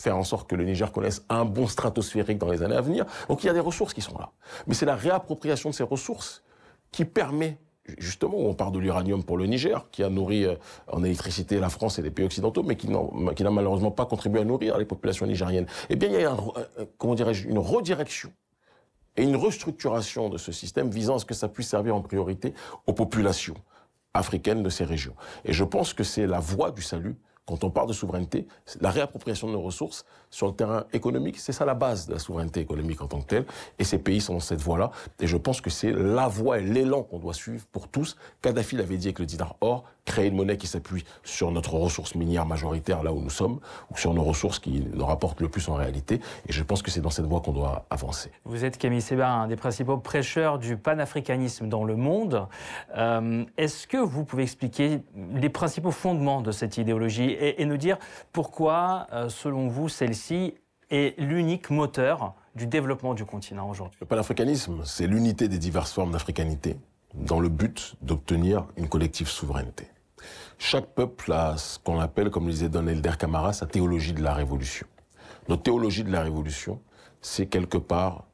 faire 0.00 0.16
en 0.16 0.24
sorte 0.24 0.48
que 0.48 0.56
le 0.56 0.64
Niger 0.64 0.92
connaisse 0.92 1.24
un 1.28 1.44
bon 1.44 1.66
stratosphérique 1.66 2.38
dans 2.38 2.50
les 2.50 2.62
années 2.62 2.76
à 2.76 2.80
venir. 2.80 3.06
Donc 3.28 3.42
il 3.42 3.46
y 3.46 3.50
a 3.50 3.54
des 3.54 3.60
ressources 3.60 3.94
qui 3.94 4.02
sont 4.02 4.18
là. 4.18 4.30
Mais 4.66 4.74
c'est 4.74 4.86
la 4.86 4.96
réappropriation 4.96 5.70
de 5.70 5.74
ces 5.74 5.84
ressources 5.84 6.42
qui 6.90 7.04
permet 7.04 7.58
justement, 7.98 8.38
on 8.38 8.54
parle 8.54 8.70
de 8.72 8.78
l'uranium 8.78 9.24
pour 9.24 9.36
le 9.36 9.46
Niger, 9.46 9.88
qui 9.90 10.04
a 10.04 10.08
nourri 10.08 10.44
euh, 10.44 10.54
en 10.86 11.02
électricité 11.02 11.58
la 11.58 11.68
France 11.68 11.98
et 11.98 12.02
les 12.02 12.12
pays 12.12 12.24
occidentaux, 12.24 12.62
mais 12.62 12.76
qui 12.76 12.88
n'a 12.88 13.50
malheureusement 13.50 13.90
pas 13.90 14.06
contribué 14.06 14.40
à 14.40 14.44
nourrir 14.44 14.78
les 14.78 14.84
populations 14.84 15.26
nigériennes. 15.26 15.66
Eh 15.90 15.96
bien, 15.96 16.08
il 16.08 16.20
y 16.20 16.24
a, 16.24 16.36
comment 16.98 17.16
dirais-je, 17.16 17.48
une 17.48 17.58
redirection 17.58 18.32
et 19.16 19.22
une 19.22 19.36
restructuration 19.36 20.28
de 20.28 20.38
ce 20.38 20.52
système 20.52 20.90
visant 20.90 21.16
à 21.16 21.18
ce 21.18 21.24
que 21.24 21.34
ça 21.34 21.48
puisse 21.48 21.68
servir 21.68 21.94
en 21.94 22.00
priorité 22.00 22.54
aux 22.86 22.92
populations 22.92 23.56
africaines 24.14 24.62
de 24.62 24.70
ces 24.70 24.84
régions. 24.84 25.14
Et 25.44 25.52
je 25.52 25.64
pense 25.64 25.94
que 25.94 26.04
c'est 26.04 26.26
la 26.26 26.40
voie 26.40 26.70
du 26.70 26.82
salut 26.82 27.16
quand 27.46 27.64
on 27.64 27.70
parle 27.70 27.88
de 27.88 27.92
souveraineté, 27.92 28.46
la 28.80 28.90
réappropriation 28.90 29.48
de 29.48 29.52
nos 29.52 29.60
ressources 29.60 30.04
sur 30.30 30.46
le 30.46 30.54
terrain 30.54 30.84
économique, 30.92 31.38
c'est 31.38 31.52
ça 31.52 31.64
la 31.64 31.74
base 31.74 32.06
de 32.06 32.12
la 32.12 32.18
souveraineté 32.18 32.60
économique 32.60 33.02
en 33.02 33.08
tant 33.08 33.20
que 33.20 33.26
telle. 33.26 33.46
Et 33.78 33.84
ces 33.84 33.98
pays 33.98 34.20
sont 34.20 34.34
dans 34.34 34.40
cette 34.40 34.60
voie-là. 34.60 34.92
Et 35.20 35.26
je 35.26 35.36
pense 35.36 35.60
que 35.60 35.68
c'est 35.70 35.92
la 35.92 36.28
voie 36.28 36.58
et 36.58 36.62
l'élan 36.62 37.02
qu'on 37.02 37.18
doit 37.18 37.34
suivre 37.34 37.64
pour 37.72 37.88
tous. 37.88 38.16
Kadhafi 38.42 38.76
l'avait 38.76 38.96
dit 38.96 39.08
avec 39.08 39.18
le 39.18 39.26
dinar 39.26 39.56
or, 39.60 39.84
créer 40.04 40.28
une 40.28 40.36
monnaie 40.36 40.56
qui 40.56 40.66
s'appuie 40.66 41.04
sur 41.22 41.50
notre 41.50 41.74
ressource 41.74 42.14
minière 42.14 42.46
majoritaire 42.46 43.02
là 43.02 43.12
où 43.12 43.20
nous 43.20 43.30
sommes, 43.30 43.60
ou 43.90 43.96
sur 43.96 44.14
nos 44.14 44.22
ressources 44.22 44.58
qui 44.58 44.84
nous 44.92 45.04
rapportent 45.04 45.40
le 45.40 45.48
plus 45.48 45.68
en 45.68 45.74
réalité. 45.74 46.20
Et 46.48 46.52
je 46.52 46.62
pense 46.62 46.82
que 46.82 46.90
c'est 46.90 47.00
dans 47.00 47.10
cette 47.10 47.26
voie 47.26 47.40
qu'on 47.40 47.52
doit 47.52 47.86
avancer. 47.90 48.30
Vous 48.44 48.64
êtes 48.64 48.78
Camille 48.78 49.02
Seba, 49.02 49.28
un 49.28 49.48
des 49.48 49.56
principaux 49.56 49.98
prêcheurs 49.98 50.58
du 50.58 50.76
panafricanisme 50.76 51.68
dans 51.68 51.84
le 51.84 51.96
monde. 51.96 52.46
Euh, 52.96 53.44
est-ce 53.56 53.86
que 53.86 53.96
vous 53.96 54.24
pouvez 54.24 54.42
expliquer 54.44 55.00
les 55.34 55.48
principaux 55.48 55.90
fondements 55.90 56.40
de 56.40 56.52
cette 56.52 56.78
idéologie 56.78 57.31
et, 57.32 57.64
nous 57.64 57.76
dire 57.76 57.98
pourquoi, 58.32 59.06
euh, 59.12 59.28
selon 59.28 59.68
vous, 59.68 59.88
celle-ci 59.88 60.54
est 60.90 61.18
l'unique 61.18 61.70
moteur 61.70 62.34
du 62.54 62.66
développement 62.66 63.14
du 63.14 63.24
continent 63.24 63.68
aujourd'hui. 63.68 63.98
Le 64.00 64.06
panafricanisme, 64.06 64.82
c'est 64.84 65.06
l'unité 65.06 65.48
des 65.48 65.58
diverses 65.58 65.92
formes 65.92 66.12
d'africanité 66.12 66.76
dans 67.14 67.40
le 67.40 67.48
but 67.48 67.94
d'obtenir 68.02 68.66
une 68.76 68.88
collective 68.88 69.28
souveraineté. 69.28 69.86
Chaque 70.58 70.86
peuple 70.86 71.32
a 71.32 71.56
ce 71.56 71.78
qu'on 71.78 71.98
appelle, 71.98 72.30
comme 72.30 72.46
le 72.46 72.52
disait 72.52 72.68
Don 72.68 72.86
Elder 72.86 73.12
Camara, 73.18 73.52
sa 73.52 73.66
théologie 73.66 74.12
de 74.12 74.22
la 74.22 74.34
révolution. 74.34 74.86
Notre 75.48 75.62
théologie 75.64 76.04
de 76.04 76.12
la 76.12 76.22
révolution, 76.22 76.80
c'est 77.20 77.46
quelque 77.46 77.78
part 77.78 78.24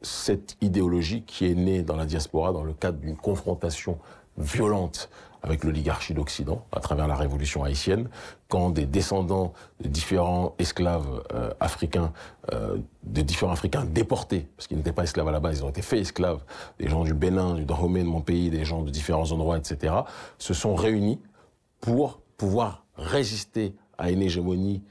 cette 0.00 0.56
idéologie 0.60 1.22
qui 1.22 1.46
est 1.46 1.54
née 1.54 1.82
dans 1.82 1.96
la 1.96 2.06
diaspora 2.06 2.52
dans 2.52 2.62
le 2.62 2.72
cadre 2.72 2.98
d'une 2.98 3.16
confrontation 3.16 3.98
violente 4.36 5.10
avec 5.42 5.64
l'oligarchie 5.64 6.14
d'Occident 6.14 6.64
à 6.72 6.80
travers 6.80 7.06
la 7.06 7.14
révolution 7.14 7.64
haïtienne, 7.64 8.08
quand 8.48 8.70
des 8.70 8.86
descendants 8.86 9.52
de 9.80 9.88
différents 9.88 10.54
esclaves 10.58 11.22
euh, 11.34 11.50
africains, 11.60 12.12
euh, 12.52 12.78
de 13.04 13.22
différents 13.22 13.52
Africains 13.52 13.84
déportés, 13.84 14.48
parce 14.56 14.66
qu'ils 14.66 14.76
n'étaient 14.76 14.92
pas 14.92 15.04
esclaves 15.04 15.28
à 15.28 15.32
la 15.32 15.40
base, 15.40 15.58
ils 15.58 15.64
ont 15.64 15.70
été 15.70 15.82
faits 15.82 16.00
esclaves, 16.00 16.42
des 16.78 16.88
gens 16.88 17.04
du 17.04 17.14
Bénin, 17.14 17.54
du 17.54 17.64
Dahomey 17.64 18.02
de 18.02 18.08
mon 18.08 18.20
pays, 18.20 18.50
des 18.50 18.64
gens 18.64 18.82
de 18.82 18.90
différents 18.90 19.30
endroits, 19.32 19.58
etc., 19.58 19.94
se 20.38 20.54
sont 20.54 20.74
réunis 20.74 21.20
pour 21.80 22.20
pouvoir 22.36 22.84
résister 22.96 23.74
à 23.98 24.10
une 24.10 24.22
hégémonie 24.22 24.82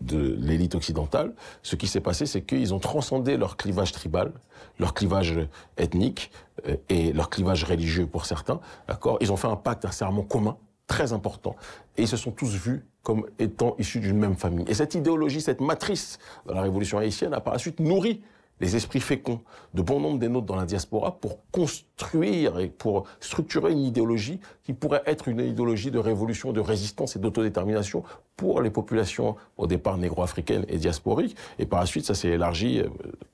de 0.00 0.36
l'élite 0.38 0.74
occidentale, 0.74 1.32
ce 1.62 1.76
qui 1.76 1.86
s'est 1.86 2.00
passé, 2.00 2.26
c'est 2.26 2.42
qu'ils 2.42 2.72
ont 2.72 2.78
transcendé 2.78 3.36
leur 3.36 3.56
clivage 3.56 3.92
tribal, 3.92 4.32
leur 4.78 4.94
clivage 4.94 5.38
ethnique 5.76 6.30
euh, 6.68 6.76
et 6.88 7.12
leur 7.12 7.30
clivage 7.30 7.64
religieux 7.64 8.06
pour 8.06 8.26
certains. 8.26 8.60
D'accord? 8.88 9.18
Ils 9.20 9.32
ont 9.32 9.36
fait 9.36 9.48
un 9.48 9.56
pacte, 9.56 9.84
un 9.84 9.90
serment 9.90 10.22
commun 10.22 10.56
très 10.86 11.12
important, 11.12 11.54
et 11.96 12.02
ils 12.02 12.08
se 12.08 12.16
sont 12.16 12.32
tous 12.32 12.50
vus 12.50 12.84
comme 13.02 13.26
étant 13.38 13.76
issus 13.78 14.00
d'une 14.00 14.18
même 14.18 14.34
famille. 14.36 14.64
Et 14.68 14.74
cette 14.74 14.94
idéologie, 14.94 15.40
cette 15.40 15.60
matrice 15.60 16.18
de 16.46 16.52
la 16.52 16.62
révolution 16.62 16.98
haïtienne 16.98 17.32
a 17.32 17.40
par 17.40 17.52
la 17.52 17.58
suite 17.58 17.80
nourri 17.80 18.20
les 18.60 18.76
esprits 18.76 19.00
féconds 19.00 19.40
de 19.74 19.82
bon 19.82 20.00
nombre 20.00 20.18
des 20.18 20.28
nôtres 20.28 20.46
dans 20.46 20.56
la 20.56 20.66
diaspora 20.66 21.18
pour 21.18 21.38
construire 21.50 22.60
et 22.60 22.68
pour 22.68 23.04
structurer 23.20 23.72
une 23.72 23.80
idéologie 23.80 24.40
qui 24.62 24.72
pourrait 24.72 25.02
être 25.06 25.28
une 25.28 25.40
idéologie 25.40 25.90
de 25.90 25.98
révolution, 25.98 26.52
de 26.52 26.60
résistance 26.60 27.16
et 27.16 27.18
d'autodétermination 27.18 28.04
pour 28.36 28.62
les 28.62 28.70
populations 28.70 29.36
au 29.56 29.66
départ 29.66 29.98
négro-africaines 29.98 30.64
et 30.68 30.78
diasporiques. 30.78 31.36
Et 31.58 31.66
par 31.66 31.80
la 31.80 31.86
suite, 31.86 32.04
ça 32.04 32.14
s'est 32.14 32.28
élargi, 32.28 32.80
euh, 32.80 32.88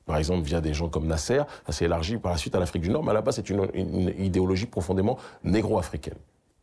par 0.04 0.16
exemple 0.16 0.42
via 0.42 0.60
des 0.60 0.74
gens 0.74 0.88
comme 0.88 1.06
Nasser, 1.06 1.42
ça 1.66 1.72
s'est 1.72 1.84
élargi 1.84 2.16
par 2.16 2.32
la 2.32 2.38
suite 2.38 2.54
à 2.54 2.60
l'Afrique 2.60 2.82
du 2.82 2.90
Nord, 2.90 3.04
mais 3.04 3.10
à 3.10 3.14
la 3.14 3.22
base 3.22 3.36
c'est 3.36 3.50
une, 3.50 3.68
une 3.74 4.12
idéologie 4.18 4.66
profondément 4.66 5.18
négro-africaine. 5.44 6.16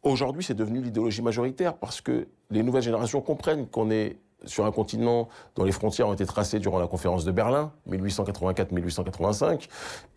Aujourd'hui, 0.03 0.43
c'est 0.43 0.53
devenu 0.53 0.81
l'idéologie 0.81 1.21
majoritaire 1.21 1.75
parce 1.75 2.01
que 2.01 2.27
les 2.51 2.61
nouvelles 2.61 2.83
générations 2.83 3.21
comprennent 3.21 3.67
qu'on 3.67 3.89
est 3.89 4.17
sur 4.45 4.65
un 4.65 4.71
continent 4.71 5.27
dont 5.55 5.63
les 5.63 5.71
frontières 5.71 6.07
ont 6.07 6.13
été 6.13 6.25
tracées 6.25 6.59
durant 6.59 6.79
la 6.79 6.87
conférence 6.87 7.25
de 7.25 7.31
Berlin, 7.31 7.71
1884-1885, 7.89 9.67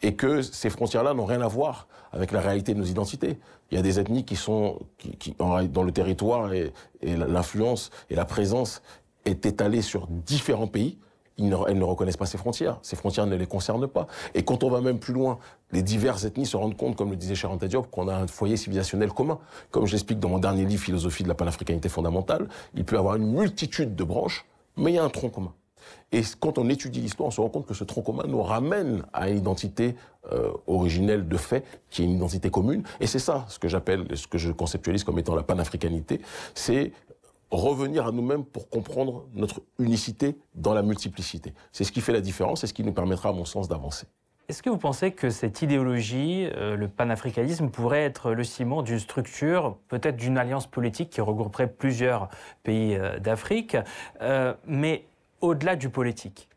et 0.02 0.14
que 0.14 0.42
ces 0.42 0.70
frontières-là 0.70 1.14
n'ont 1.14 1.24
rien 1.24 1.40
à 1.40 1.48
voir 1.48 1.88
avec 2.12 2.32
la 2.32 2.40
réalité 2.40 2.74
de 2.74 2.78
nos 2.78 2.84
identités. 2.84 3.38
Il 3.70 3.76
y 3.76 3.78
a 3.78 3.82
des 3.82 3.98
ethnies 3.98 4.24
qui 4.24 4.36
sont, 4.36 4.78
qui, 4.98 5.34
dans 5.38 5.82
le 5.82 5.92
territoire 5.92 6.52
et, 6.52 6.72
et 7.02 7.16
l'influence 7.16 7.90
et 8.10 8.14
la 8.14 8.24
présence 8.24 8.82
est 9.24 9.44
étalée 9.44 9.82
sur 9.82 10.06
différents 10.08 10.68
pays, 10.68 10.98
ne, 11.38 11.56
elles 11.68 11.78
ne 11.78 11.84
reconnaissent 11.84 12.16
pas 12.16 12.26
ces 12.26 12.38
frontières. 12.38 12.78
Ces 12.82 12.96
frontières 12.96 13.26
ne 13.26 13.36
les 13.36 13.46
concernent 13.46 13.86
pas. 13.86 14.06
Et 14.34 14.42
quand 14.42 14.64
on 14.64 14.70
va 14.70 14.80
même 14.80 14.98
plus 14.98 15.14
loin, 15.14 15.38
les 15.72 15.82
diverses 15.82 16.24
ethnies 16.24 16.46
se 16.46 16.56
rendent 16.56 16.76
compte, 16.76 16.96
comme 16.96 17.10
le 17.10 17.16
disait 17.16 17.34
Charanta 17.34 17.68
Diop, 17.68 17.90
qu'on 17.90 18.08
a 18.08 18.14
un 18.14 18.26
foyer 18.26 18.56
civilisationnel 18.56 19.10
commun. 19.10 19.38
Comme 19.70 19.86
je 19.86 19.92
l'explique 19.92 20.20
dans 20.20 20.28
mon 20.28 20.38
dernier 20.38 20.64
livre, 20.64 20.82
Philosophie 20.82 21.22
de 21.22 21.28
la 21.28 21.34
panafricanité 21.34 21.88
fondamentale, 21.88 22.48
il 22.74 22.84
peut 22.84 22.96
y 22.96 22.98
avoir 22.98 23.16
une 23.16 23.32
multitude 23.32 23.94
de 23.94 24.04
branches, 24.04 24.46
mais 24.76 24.92
il 24.92 24.94
y 24.94 24.98
a 24.98 25.04
un 25.04 25.10
tronc 25.10 25.30
commun. 25.30 25.52
Et 26.12 26.22
quand 26.40 26.58
on 26.58 26.68
étudie 26.68 27.00
l'histoire, 27.00 27.28
on 27.28 27.30
se 27.30 27.40
rend 27.40 27.48
compte 27.48 27.66
que 27.66 27.74
ce 27.74 27.84
tronc 27.84 28.02
commun 28.02 28.24
nous 28.26 28.42
ramène 28.42 29.04
à 29.12 29.28
une 29.28 29.38
identité 29.38 29.96
euh, 30.32 30.50
originelle 30.66 31.28
de 31.28 31.36
fait, 31.36 31.64
qui 31.90 32.02
est 32.02 32.04
une 32.04 32.16
identité 32.16 32.50
commune. 32.50 32.82
Et 33.00 33.06
c'est 33.06 33.18
ça, 33.18 33.44
ce 33.48 33.58
que 33.58 33.68
j'appelle, 33.68 34.06
ce 34.14 34.26
que 34.26 34.38
je 34.38 34.50
conceptualise 34.52 35.04
comme 35.04 35.18
étant 35.18 35.34
la 35.34 35.42
panafricanité, 35.42 36.20
c'est 36.54 36.92
revenir 37.50 38.06
à 38.06 38.12
nous-mêmes 38.12 38.44
pour 38.44 38.68
comprendre 38.68 39.26
notre 39.34 39.62
unicité 39.78 40.36
dans 40.54 40.74
la 40.74 40.82
multiplicité. 40.82 41.54
C'est 41.72 41.84
ce 41.84 41.92
qui 41.92 42.00
fait 42.00 42.12
la 42.12 42.20
différence 42.20 42.64
et 42.64 42.66
ce 42.66 42.74
qui 42.74 42.84
nous 42.84 42.92
permettra, 42.92 43.30
à 43.30 43.32
mon 43.32 43.44
sens, 43.44 43.68
d'avancer. 43.68 44.06
Est-ce 44.48 44.62
que 44.62 44.70
vous 44.70 44.78
pensez 44.78 45.10
que 45.10 45.28
cette 45.28 45.60
idéologie, 45.62 46.48
euh, 46.54 46.76
le 46.76 46.86
panafricanisme, 46.86 47.68
pourrait 47.68 48.04
être 48.04 48.30
le 48.32 48.44
ciment 48.44 48.82
d'une 48.82 49.00
structure, 49.00 49.76
peut-être 49.88 50.16
d'une 50.16 50.38
alliance 50.38 50.68
politique 50.68 51.10
qui 51.10 51.20
regrouperait 51.20 51.66
plusieurs 51.66 52.28
pays 52.62 52.94
euh, 52.94 53.18
d'Afrique, 53.18 53.76
euh, 54.22 54.54
mais 54.64 55.04
au-delà 55.40 55.74
du 55.74 55.88
politique? 55.88 56.48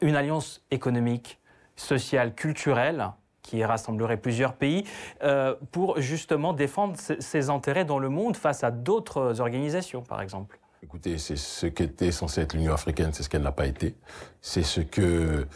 Une 0.00 0.16
alliance 0.16 0.64
économique, 0.70 1.38
sociale, 1.76 2.34
culturelle 2.34 3.10
qui 3.44 3.62
rassemblerait 3.62 4.16
plusieurs 4.16 4.54
pays, 4.54 4.84
euh, 5.22 5.54
pour 5.70 6.00
justement 6.00 6.52
défendre 6.52 6.96
ses 6.96 7.50
intérêts 7.50 7.84
dans 7.84 8.00
le 8.00 8.08
monde 8.08 8.36
face 8.36 8.64
à 8.64 8.72
d'autres 8.72 9.40
organisations, 9.40 10.02
par 10.02 10.20
exemple 10.20 10.58
Écoutez, 10.82 11.16
c'est 11.16 11.36
ce 11.36 11.66
qu'était 11.66 12.12
censé 12.12 12.42
être 12.42 12.54
l'Union 12.54 12.74
africaine, 12.74 13.10
c'est 13.12 13.22
ce 13.22 13.30
qu'elle 13.30 13.42
n'a 13.42 13.52
pas 13.52 13.66
été. 13.66 13.94
C'est 14.42 14.62
ce 14.62 14.82
que 14.82 15.46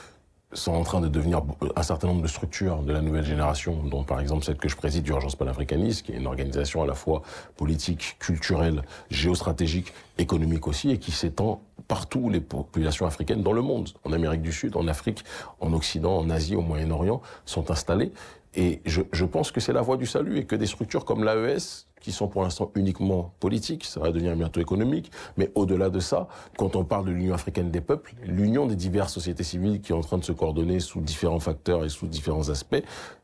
sont 0.53 0.73
en 0.73 0.83
train 0.83 1.01
de 1.01 1.09
devenir 1.09 1.43
un 1.77 1.83
certain 1.83 2.09
nombre 2.09 2.23
de 2.23 2.29
structures 2.29 2.83
de 2.83 2.93
la 2.93 3.03
nouvelle 3.03 3.25
génération, 3.25 3.83
dont 3.85 4.03
par 4.03 4.21
exemple 4.21 4.45
celle 4.45 4.57
que 4.57 4.69
je 4.69 4.77
préside 4.77 5.05
d'Urgence 5.05 5.37
panafricaniste, 5.37 6.07
qui 6.07 6.13
est 6.13 6.17
une 6.17 6.27
organisation 6.27 6.83
à 6.83 6.87
la 6.87 6.95
fois 6.95 7.23
politique, 7.57 8.17
culturelle, 8.19 8.83
géostratégique, 9.11 9.93
économique 10.17 10.67
aussi, 10.67 10.91
et 10.91 10.99
qui 10.99 11.13
s'étend 11.13 11.61
partout 11.87 12.31
les 12.31 12.41
populations 12.41 13.07
africaines 13.07 13.43
dans 13.43 13.53
le 13.53 13.63
monde, 13.63 13.91
en 14.05 14.13
Amérique 14.13 14.43
du 14.43 14.53
Sud, 14.53 14.77
en 14.77 14.89
Afrique, 14.89 15.23
en 15.61 15.73
Occident, 15.75 16.17
en 16.17 16.31
Asie, 16.31 16.57
au 16.57 16.63
Moyen-Orient, 16.63 17.21
sont 17.45 17.71
installées. 17.71 18.13
Et 18.55 18.81
je, 18.87 19.03
je 19.13 19.25
pense 19.27 19.53
que 19.53 19.61
c'est 19.61 19.75
la 19.75 19.83
voie 19.83 19.99
du 19.99 20.07
salut 20.07 20.39
et 20.39 20.45
que 20.45 20.57
des 20.57 20.67
structures 20.67 21.05
comme 21.05 21.25
l'AES, 21.25 21.88
qui 22.01 22.13
sont 22.13 22.29
pour 22.29 22.43
l'instant 22.43 22.71
uniquement 22.75 23.33
politiques, 23.41 23.85
ça 23.85 24.01
va 24.01 24.11
devenir 24.11 24.35
bientôt 24.37 24.61
économique, 24.61 25.11
mais 25.37 25.51
au-delà 25.55 25.91
de 25.91 26.01
ça, 26.01 26.29
quand 26.57 26.77
on 26.77 26.85
parle 26.85 27.07
de 27.07 27.13
l'Union 27.13 27.35
africaine 27.35 27.71
des 27.71 27.81
peuples, 27.81 28.15
l'union 28.25 28.67
des 28.67 28.77
diverses 28.77 29.13
sociétés 29.13 29.45
civiles 29.45 29.81
qui 29.81 29.93
est 29.93 29.97
en 29.97 30.01
train 30.01 30.19
de 30.19 30.25
se 30.25 30.33
coordonner 30.33 30.81
sous 30.81 31.01
différents 31.01 31.41
facteurs 31.41 31.85
et 31.85 31.89
sous 31.89 32.07
différents 32.07 32.49
aspects, 32.49 32.83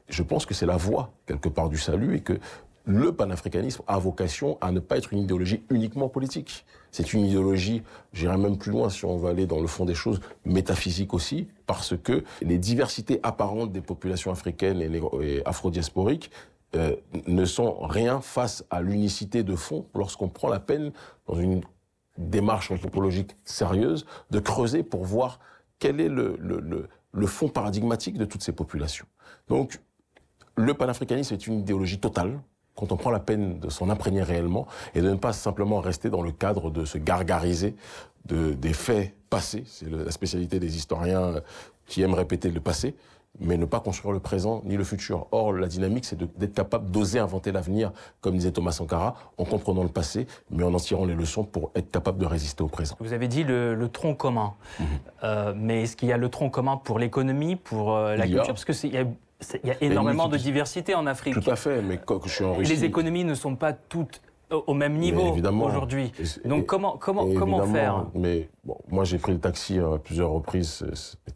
je 0.09 0.23
pense 0.23 0.47
que 0.47 0.55
c'est 0.55 0.67
la 0.67 0.77
voie, 0.77 1.13
quelque 1.27 1.49
part, 1.49 1.69
du 1.69 1.79
salut 1.79 2.17
et 2.17 2.21
que 2.21 2.39
le 2.87 3.13
panafricanisme 3.13 3.83
a 3.87 3.99
vocation 3.99 4.59
à 4.61 4.71
ne 4.71 4.81
pas 4.81 4.99
être 4.99 5.13
une 5.13 5.21
idéologie 5.21 5.63
uniquement 5.71 6.09
politique. 6.09 6.67
C'est 6.91 7.13
une 7.15 7.25
idéologie, 7.25 7.83
j'irai 8.13 8.37
même 8.37 8.59
plus 8.59 8.71
loin 8.71 8.91
si 8.91 9.05
on 9.05 9.17
va 9.17 9.31
aller 9.31 9.47
dans 9.47 9.61
le 9.61 9.67
fond 9.67 9.85
des 9.85 9.95
choses, 9.95 10.21
métaphysique 10.45 11.15
aussi, 11.15 11.49
parce 11.67 11.97
que 11.97 12.23
les 12.43 12.59
diversités 12.59 13.21
apparentes 13.23 13.73
des 13.73 13.81
populations 13.81 14.31
africaines 14.31 14.81
et, 14.83 15.43
afro-diasporiques 15.47 16.31
euh, 16.77 16.97
ne 17.27 17.45
sont 17.45 17.79
rien 17.81 18.21
face 18.21 18.65
à 18.71 18.83
l'unicité 18.83 19.43
de 19.43 19.55
fond 19.55 19.87
lorsqu'on 19.95 20.29
prend 20.29 20.49
la 20.49 20.61
peine, 20.61 20.93
dans 21.27 21.37
une 21.37 21.63
démarche 22.19 22.71
anthropologique 22.71 23.37
sérieuse, 23.45 24.07
de 24.31 24.39
creuser 24.39 24.83
pour 24.83 25.05
voir 25.05 25.39
quel 25.79 26.01
est 26.01 26.09
le, 26.09 26.89
fond 27.27 27.49
paradigmatique 27.49 28.19
de 28.19 28.25
toutes 28.25 28.43
ces 28.43 28.53
populations. 28.53 29.07
Donc, 29.49 29.81
le 30.57 30.75
panafricanisme 30.75 31.35
est 31.35 31.47
une 31.47 31.61
idéologie 31.61 31.99
totale, 31.99 32.41
quand 32.77 32.91
on 32.91 32.97
prend 32.97 33.11
la 33.11 33.21
peine 33.21 33.61
de 33.61 33.71
s'en 33.71 33.89
imprégner 33.89 34.23
réellement 34.23 34.67
et 34.95 35.01
de 35.01 35.09
ne 35.09 35.17
pas 35.17 35.33
simplement 35.33 35.81
rester 35.81 36.11
dans 36.11 36.23
le 36.23 36.33
cadre 36.33 36.71
de 36.71 36.85
se 36.85 36.99
gargariser 36.99 37.77
de, 38.25 38.53
des 38.53 38.73
faits 38.73 39.15
passés. 39.31 39.65
C'est 39.67 39.91
la 39.91 40.11
spécialité 40.11 40.59
des 40.59 40.77
historiens 40.77 41.35
qui 41.87 42.03
aiment 42.03 42.15
répéter 42.15 42.51
le 42.51 42.61
passé 42.61 42.97
mais 43.41 43.57
ne 43.57 43.65
pas 43.65 43.81
construire 43.81 44.13
le 44.13 44.21
présent 44.21 44.63
ni 44.65 44.77
le 44.77 44.85
futur. 44.85 45.27
Or, 45.33 45.53
la 45.53 45.67
dynamique, 45.67 46.05
c'est 46.05 46.17
d'être 46.17 46.55
capable 46.55 46.91
d'oser 46.91 47.19
inventer 47.19 47.53
l'avenir, 47.53 47.93
comme 48.21 48.35
disait 48.37 48.53
Thomas 48.53 48.73
Sankara, 48.73 49.15
en 49.39 49.45
comprenant 49.45 49.83
le 49.83 49.89
passé, 49.89 50.27
mais 50.51 50.63
en 50.63 50.73
en 50.75 50.79
tirant 50.79 51.05
les 51.05 51.15
leçons 51.15 51.45
pour 51.45 51.71
être 51.75 51.91
capable 51.91 52.19
de 52.19 52.27
résister 52.27 52.63
au 52.63 52.69
présent. 52.69 52.97
Vous 53.01 53.13
avez 53.13 53.29
dit 53.29 53.45
le, 53.45 53.89
tronc 53.93 54.15
commun. 54.15 54.55
Mhm. 54.79 54.87
euh, 55.23 55.53
mais 55.57 55.83
est-ce 55.83 55.97
qu'il 55.97 56.09
y 56.09 56.13
a 56.13 56.17
le 56.17 56.29
tronc 56.29 56.51
commun 56.51 56.77
pour 56.77 56.99
l'économie, 56.99 57.57
pour 57.57 57.95
euh, 57.95 58.17
la 58.17 58.27
culture? 58.27 58.47
Parce 58.47 58.65
qu'il 58.65 58.93
y 58.93 58.99
a 58.99 59.05
il 59.63 59.69
y 59.69 59.73
a 59.73 59.77
énormément 59.83 60.29
de 60.29 60.39
diversité 60.39 60.95
en 60.95 61.07
Afrique. 61.07 61.35
Tout 61.35 61.51
à 61.51 61.57
fait, 61.57 61.83
mais 61.83 61.99
quand 61.99 62.25
je 62.25 62.33
suis 62.33 62.45
en 62.45 62.55
Russie... 62.55 62.73
Les 62.73 62.85
économies 62.85 63.25
ne 63.25 63.35
sont 63.35 63.57
pas 63.57 63.75
toutes 63.75 64.23
au 64.51 64.75
même 64.75 64.97
niveau 64.97 65.37
aujourd'hui. 65.63 66.13
Donc 66.45 66.67
comment, 66.67 66.97
comment, 66.97 67.27
comment 67.35 67.67
faire 67.67 68.07
Mais 68.15 68.49
bon, 68.65 68.77
moi 68.89 69.05
j'ai 69.05 69.19
pris 69.19 69.33
le 69.33 69.39
taxi 69.39 69.79
à 69.79 69.99
plusieurs 69.99 70.31
reprises, 70.31 70.85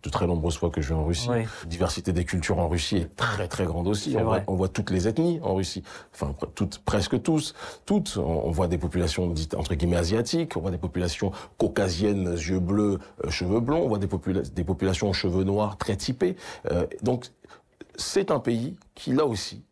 de 0.03 0.11
très 0.11 0.27
nombreuses 0.27 0.59
fois 0.59 0.71
que 0.71 0.81
je 0.81 0.91
vais 0.91 0.95
en 0.95 1.05
Russie. 1.05 1.29
La 1.29 1.45
diversité 1.67 2.13
des 2.13 2.25
cultures 2.25 2.59
en 2.59 2.69
Russie 2.69 2.97
est 2.99 3.17
très 3.17 3.49
très 3.49 3.65
grande 3.65 3.89
aussi. 3.89 4.17
On 4.19 4.25
voit, 4.25 4.41
on 4.47 4.55
voit, 4.55 4.69
toutes 4.69 4.91
les 4.91 5.09
ethnies 5.09 5.41
en 5.43 5.55
Russie, 5.55 5.83
enfin 6.15 6.35
toutes, 6.55 6.79
presque 6.81 7.21
tous, 7.23 7.55
toutes. 7.87 8.17
On, 8.17 8.51
voit 8.51 8.69
des 8.69 8.79
populations 8.79 9.29
dites 9.29 9.55
entre 9.55 9.75
guillemets 9.75 9.97
asiatiques, 9.97 10.57
on 10.57 10.61
voit 10.61 10.71
des 10.71 10.79
populations 10.79 11.33
caucasiennes, 11.59 12.33
yeux 12.33 12.61
bleus, 12.61 12.99
euh, 13.25 13.31
cheveux 13.31 13.61
blonds, 13.61 13.83
on 13.83 13.89
voit 13.89 13.99
des, 13.99 14.09
des 14.55 14.65
populations 14.65 15.13
cheveux 15.13 15.45
noirs 15.45 15.77
très 15.77 15.97
typées. 15.97 16.37
Euh, 16.71 16.87
donc 17.03 17.27
c'est 17.97 18.31
un 18.31 18.39
pays 18.39 18.77
qui 18.95 19.13
là 19.13 19.27
aussi 19.27 19.63
euh, 19.63 19.68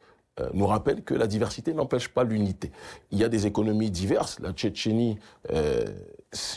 nous 0.52 0.66
rappelle 0.66 1.02
que 1.02 1.14
la 1.14 1.26
diversité 1.26 1.72
n'empêche 1.72 2.08
pas 2.08 2.24
l'unité. 2.24 2.70
Il 3.10 3.18
y 3.18 3.24
a 3.24 3.28
des 3.28 3.46
économies 3.46 3.90
diverses. 3.90 4.38
La 4.40 4.52
Tchétchénie, 4.52 5.18
euh, 5.50 5.84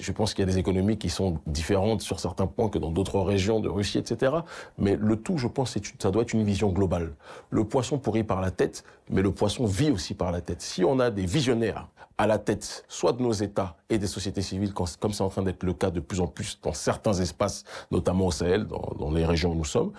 je 0.01 0.11
pense 0.11 0.33
qu'il 0.33 0.45
y 0.45 0.49
a 0.49 0.51
des 0.51 0.57
économies 0.57 0.97
qui 0.97 1.09
sont 1.09 1.39
différentes 1.47 2.01
sur 2.01 2.19
certains 2.19 2.47
points 2.47 2.69
que 2.69 2.77
dans 2.77 2.91
d'autres 2.91 3.19
régions 3.19 3.59
de 3.59 3.69
Russie, 3.69 3.97
etc. 3.97 4.33
Mais 4.77 4.95
le 4.95 5.15
tout, 5.15 5.37
je 5.37 5.47
pense, 5.47 5.77
ça 5.99 6.11
doit 6.11 6.23
être 6.23 6.33
une 6.33 6.43
vision 6.43 6.69
globale. 6.69 7.13
Le 7.49 7.63
poisson 7.63 7.97
pourrit 7.97 8.23
par 8.23 8.41
la 8.41 8.51
tête, 8.51 8.83
mais 9.09 9.21
le 9.21 9.31
poisson 9.31 9.65
vit 9.65 9.91
aussi 9.91 10.13
par 10.13 10.31
la 10.31 10.41
tête. 10.41 10.61
Si 10.61 10.83
on 10.83 10.99
a 10.99 11.09
des 11.09 11.25
visionnaires 11.25 11.87
à 12.17 12.27
la 12.27 12.37
tête, 12.37 12.83
soit 12.89 13.13
de 13.13 13.21
nos 13.21 13.31
États 13.31 13.77
et 13.89 13.97
des 13.97 14.07
sociétés 14.07 14.41
civiles, 14.41 14.73
comme 14.73 15.13
c'est 15.13 15.23
en 15.23 15.29
train 15.29 15.43
d'être 15.43 15.63
le 15.63 15.73
cas 15.73 15.89
de 15.89 16.01
plus 16.01 16.19
en 16.19 16.27
plus 16.27 16.59
dans 16.61 16.73
certains 16.73 17.13
espaces, 17.13 17.63
notamment 17.91 18.25
au 18.25 18.31
Sahel, 18.31 18.67
dans, 18.67 18.91
dans 18.99 19.11
les 19.11 19.25
régions 19.25 19.51
où 19.51 19.55
nous 19.55 19.65
sommes, 19.65 19.93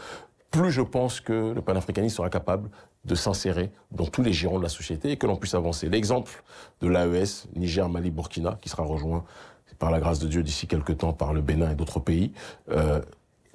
plus 0.50 0.70
je 0.70 0.82
pense 0.82 1.20
que 1.20 1.52
le 1.54 1.62
panafricanisme 1.62 2.16
sera 2.16 2.28
capable 2.28 2.70
de 3.04 3.14
s'insérer 3.14 3.70
dans 3.90 4.06
tous 4.06 4.22
les 4.22 4.32
girons 4.32 4.58
de 4.58 4.62
la 4.62 4.68
société 4.68 5.10
et 5.10 5.16
que 5.16 5.26
l'on 5.26 5.36
puisse 5.36 5.54
avancer. 5.54 5.88
L'exemple 5.88 6.42
de 6.80 6.88
l'AES, 6.88 7.48
Niger, 7.56 7.88
Mali, 7.88 8.10
Burkina, 8.10 8.58
qui 8.60 8.68
sera 8.68 8.82
rejoint 8.82 9.24
par 9.78 9.90
la 9.90 10.00
grâce 10.00 10.18
de 10.18 10.28
Dieu 10.28 10.42
d'ici 10.42 10.66
quelques 10.66 10.98
temps 10.98 11.12
par 11.12 11.32
le 11.32 11.40
Bénin 11.40 11.70
et 11.70 11.74
d'autres 11.74 12.00
pays, 12.00 12.32
euh, 12.70 13.00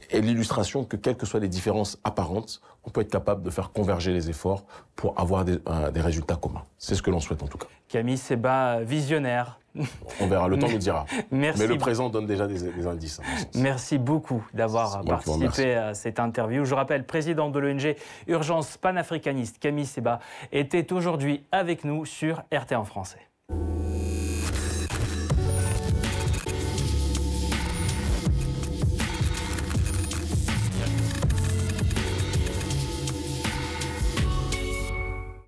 est 0.10 0.22
l'illustration 0.22 0.84
que 0.84 0.98
quelles 0.98 1.18
que 1.18 1.26
soient 1.26 1.40
les 1.40 1.48
différences 1.48 2.00
apparentes, 2.04 2.62
on 2.84 2.90
peut 2.90 3.02
être 3.02 3.12
capable 3.12 3.44
de 3.44 3.50
faire 3.50 3.72
converger 3.72 4.14
les 4.14 4.30
efforts 4.30 4.66
pour 4.96 5.20
avoir 5.20 5.46
des, 5.46 5.58
des 5.94 6.02
résultats 6.02 6.36
communs. 6.36 6.64
C'est 6.78 6.96
ce 6.96 7.02
que 7.02 7.10
l'on 7.10 7.20
souhaite 7.20 7.42
en 7.44 7.48
tout 7.48 7.58
cas. 7.58 7.68
Camille 7.88 8.18
Seba, 8.18 8.82
visionnaire, 8.82 9.60
on 10.20 10.28
verra, 10.28 10.48
le 10.48 10.58
temps 10.58 10.70
nous 10.70 10.78
dira. 10.78 11.06
Merci. 11.32 11.62
Mais 11.62 11.68
le 11.68 11.78
présent 11.78 12.10
donne 12.10 12.26
déjà 12.26 12.48
des, 12.48 12.88
indices. 12.88 13.20
Merci 13.56 13.98
beaucoup 13.98 14.46
d'avoir 14.54 15.04
participé 15.04 15.76
à 15.76 15.94
cette 15.94 16.20
interview. 16.20 16.66
Je 16.66 16.76
rappelle, 16.76 17.06
président 17.06 17.50
de 17.50 17.60
l'ONG 17.60 17.96
Urgence 18.28 18.78
panafricaniste, 18.78 19.60
Camille 19.60 19.86
Seba, 19.86 20.20
était 20.52 20.92
aujourd'hui 20.94 21.44
avec 21.52 21.84
nous 21.84 22.06
sur 22.06 22.44
RT 22.54 22.74
en 22.74 22.86
français. 22.86 23.20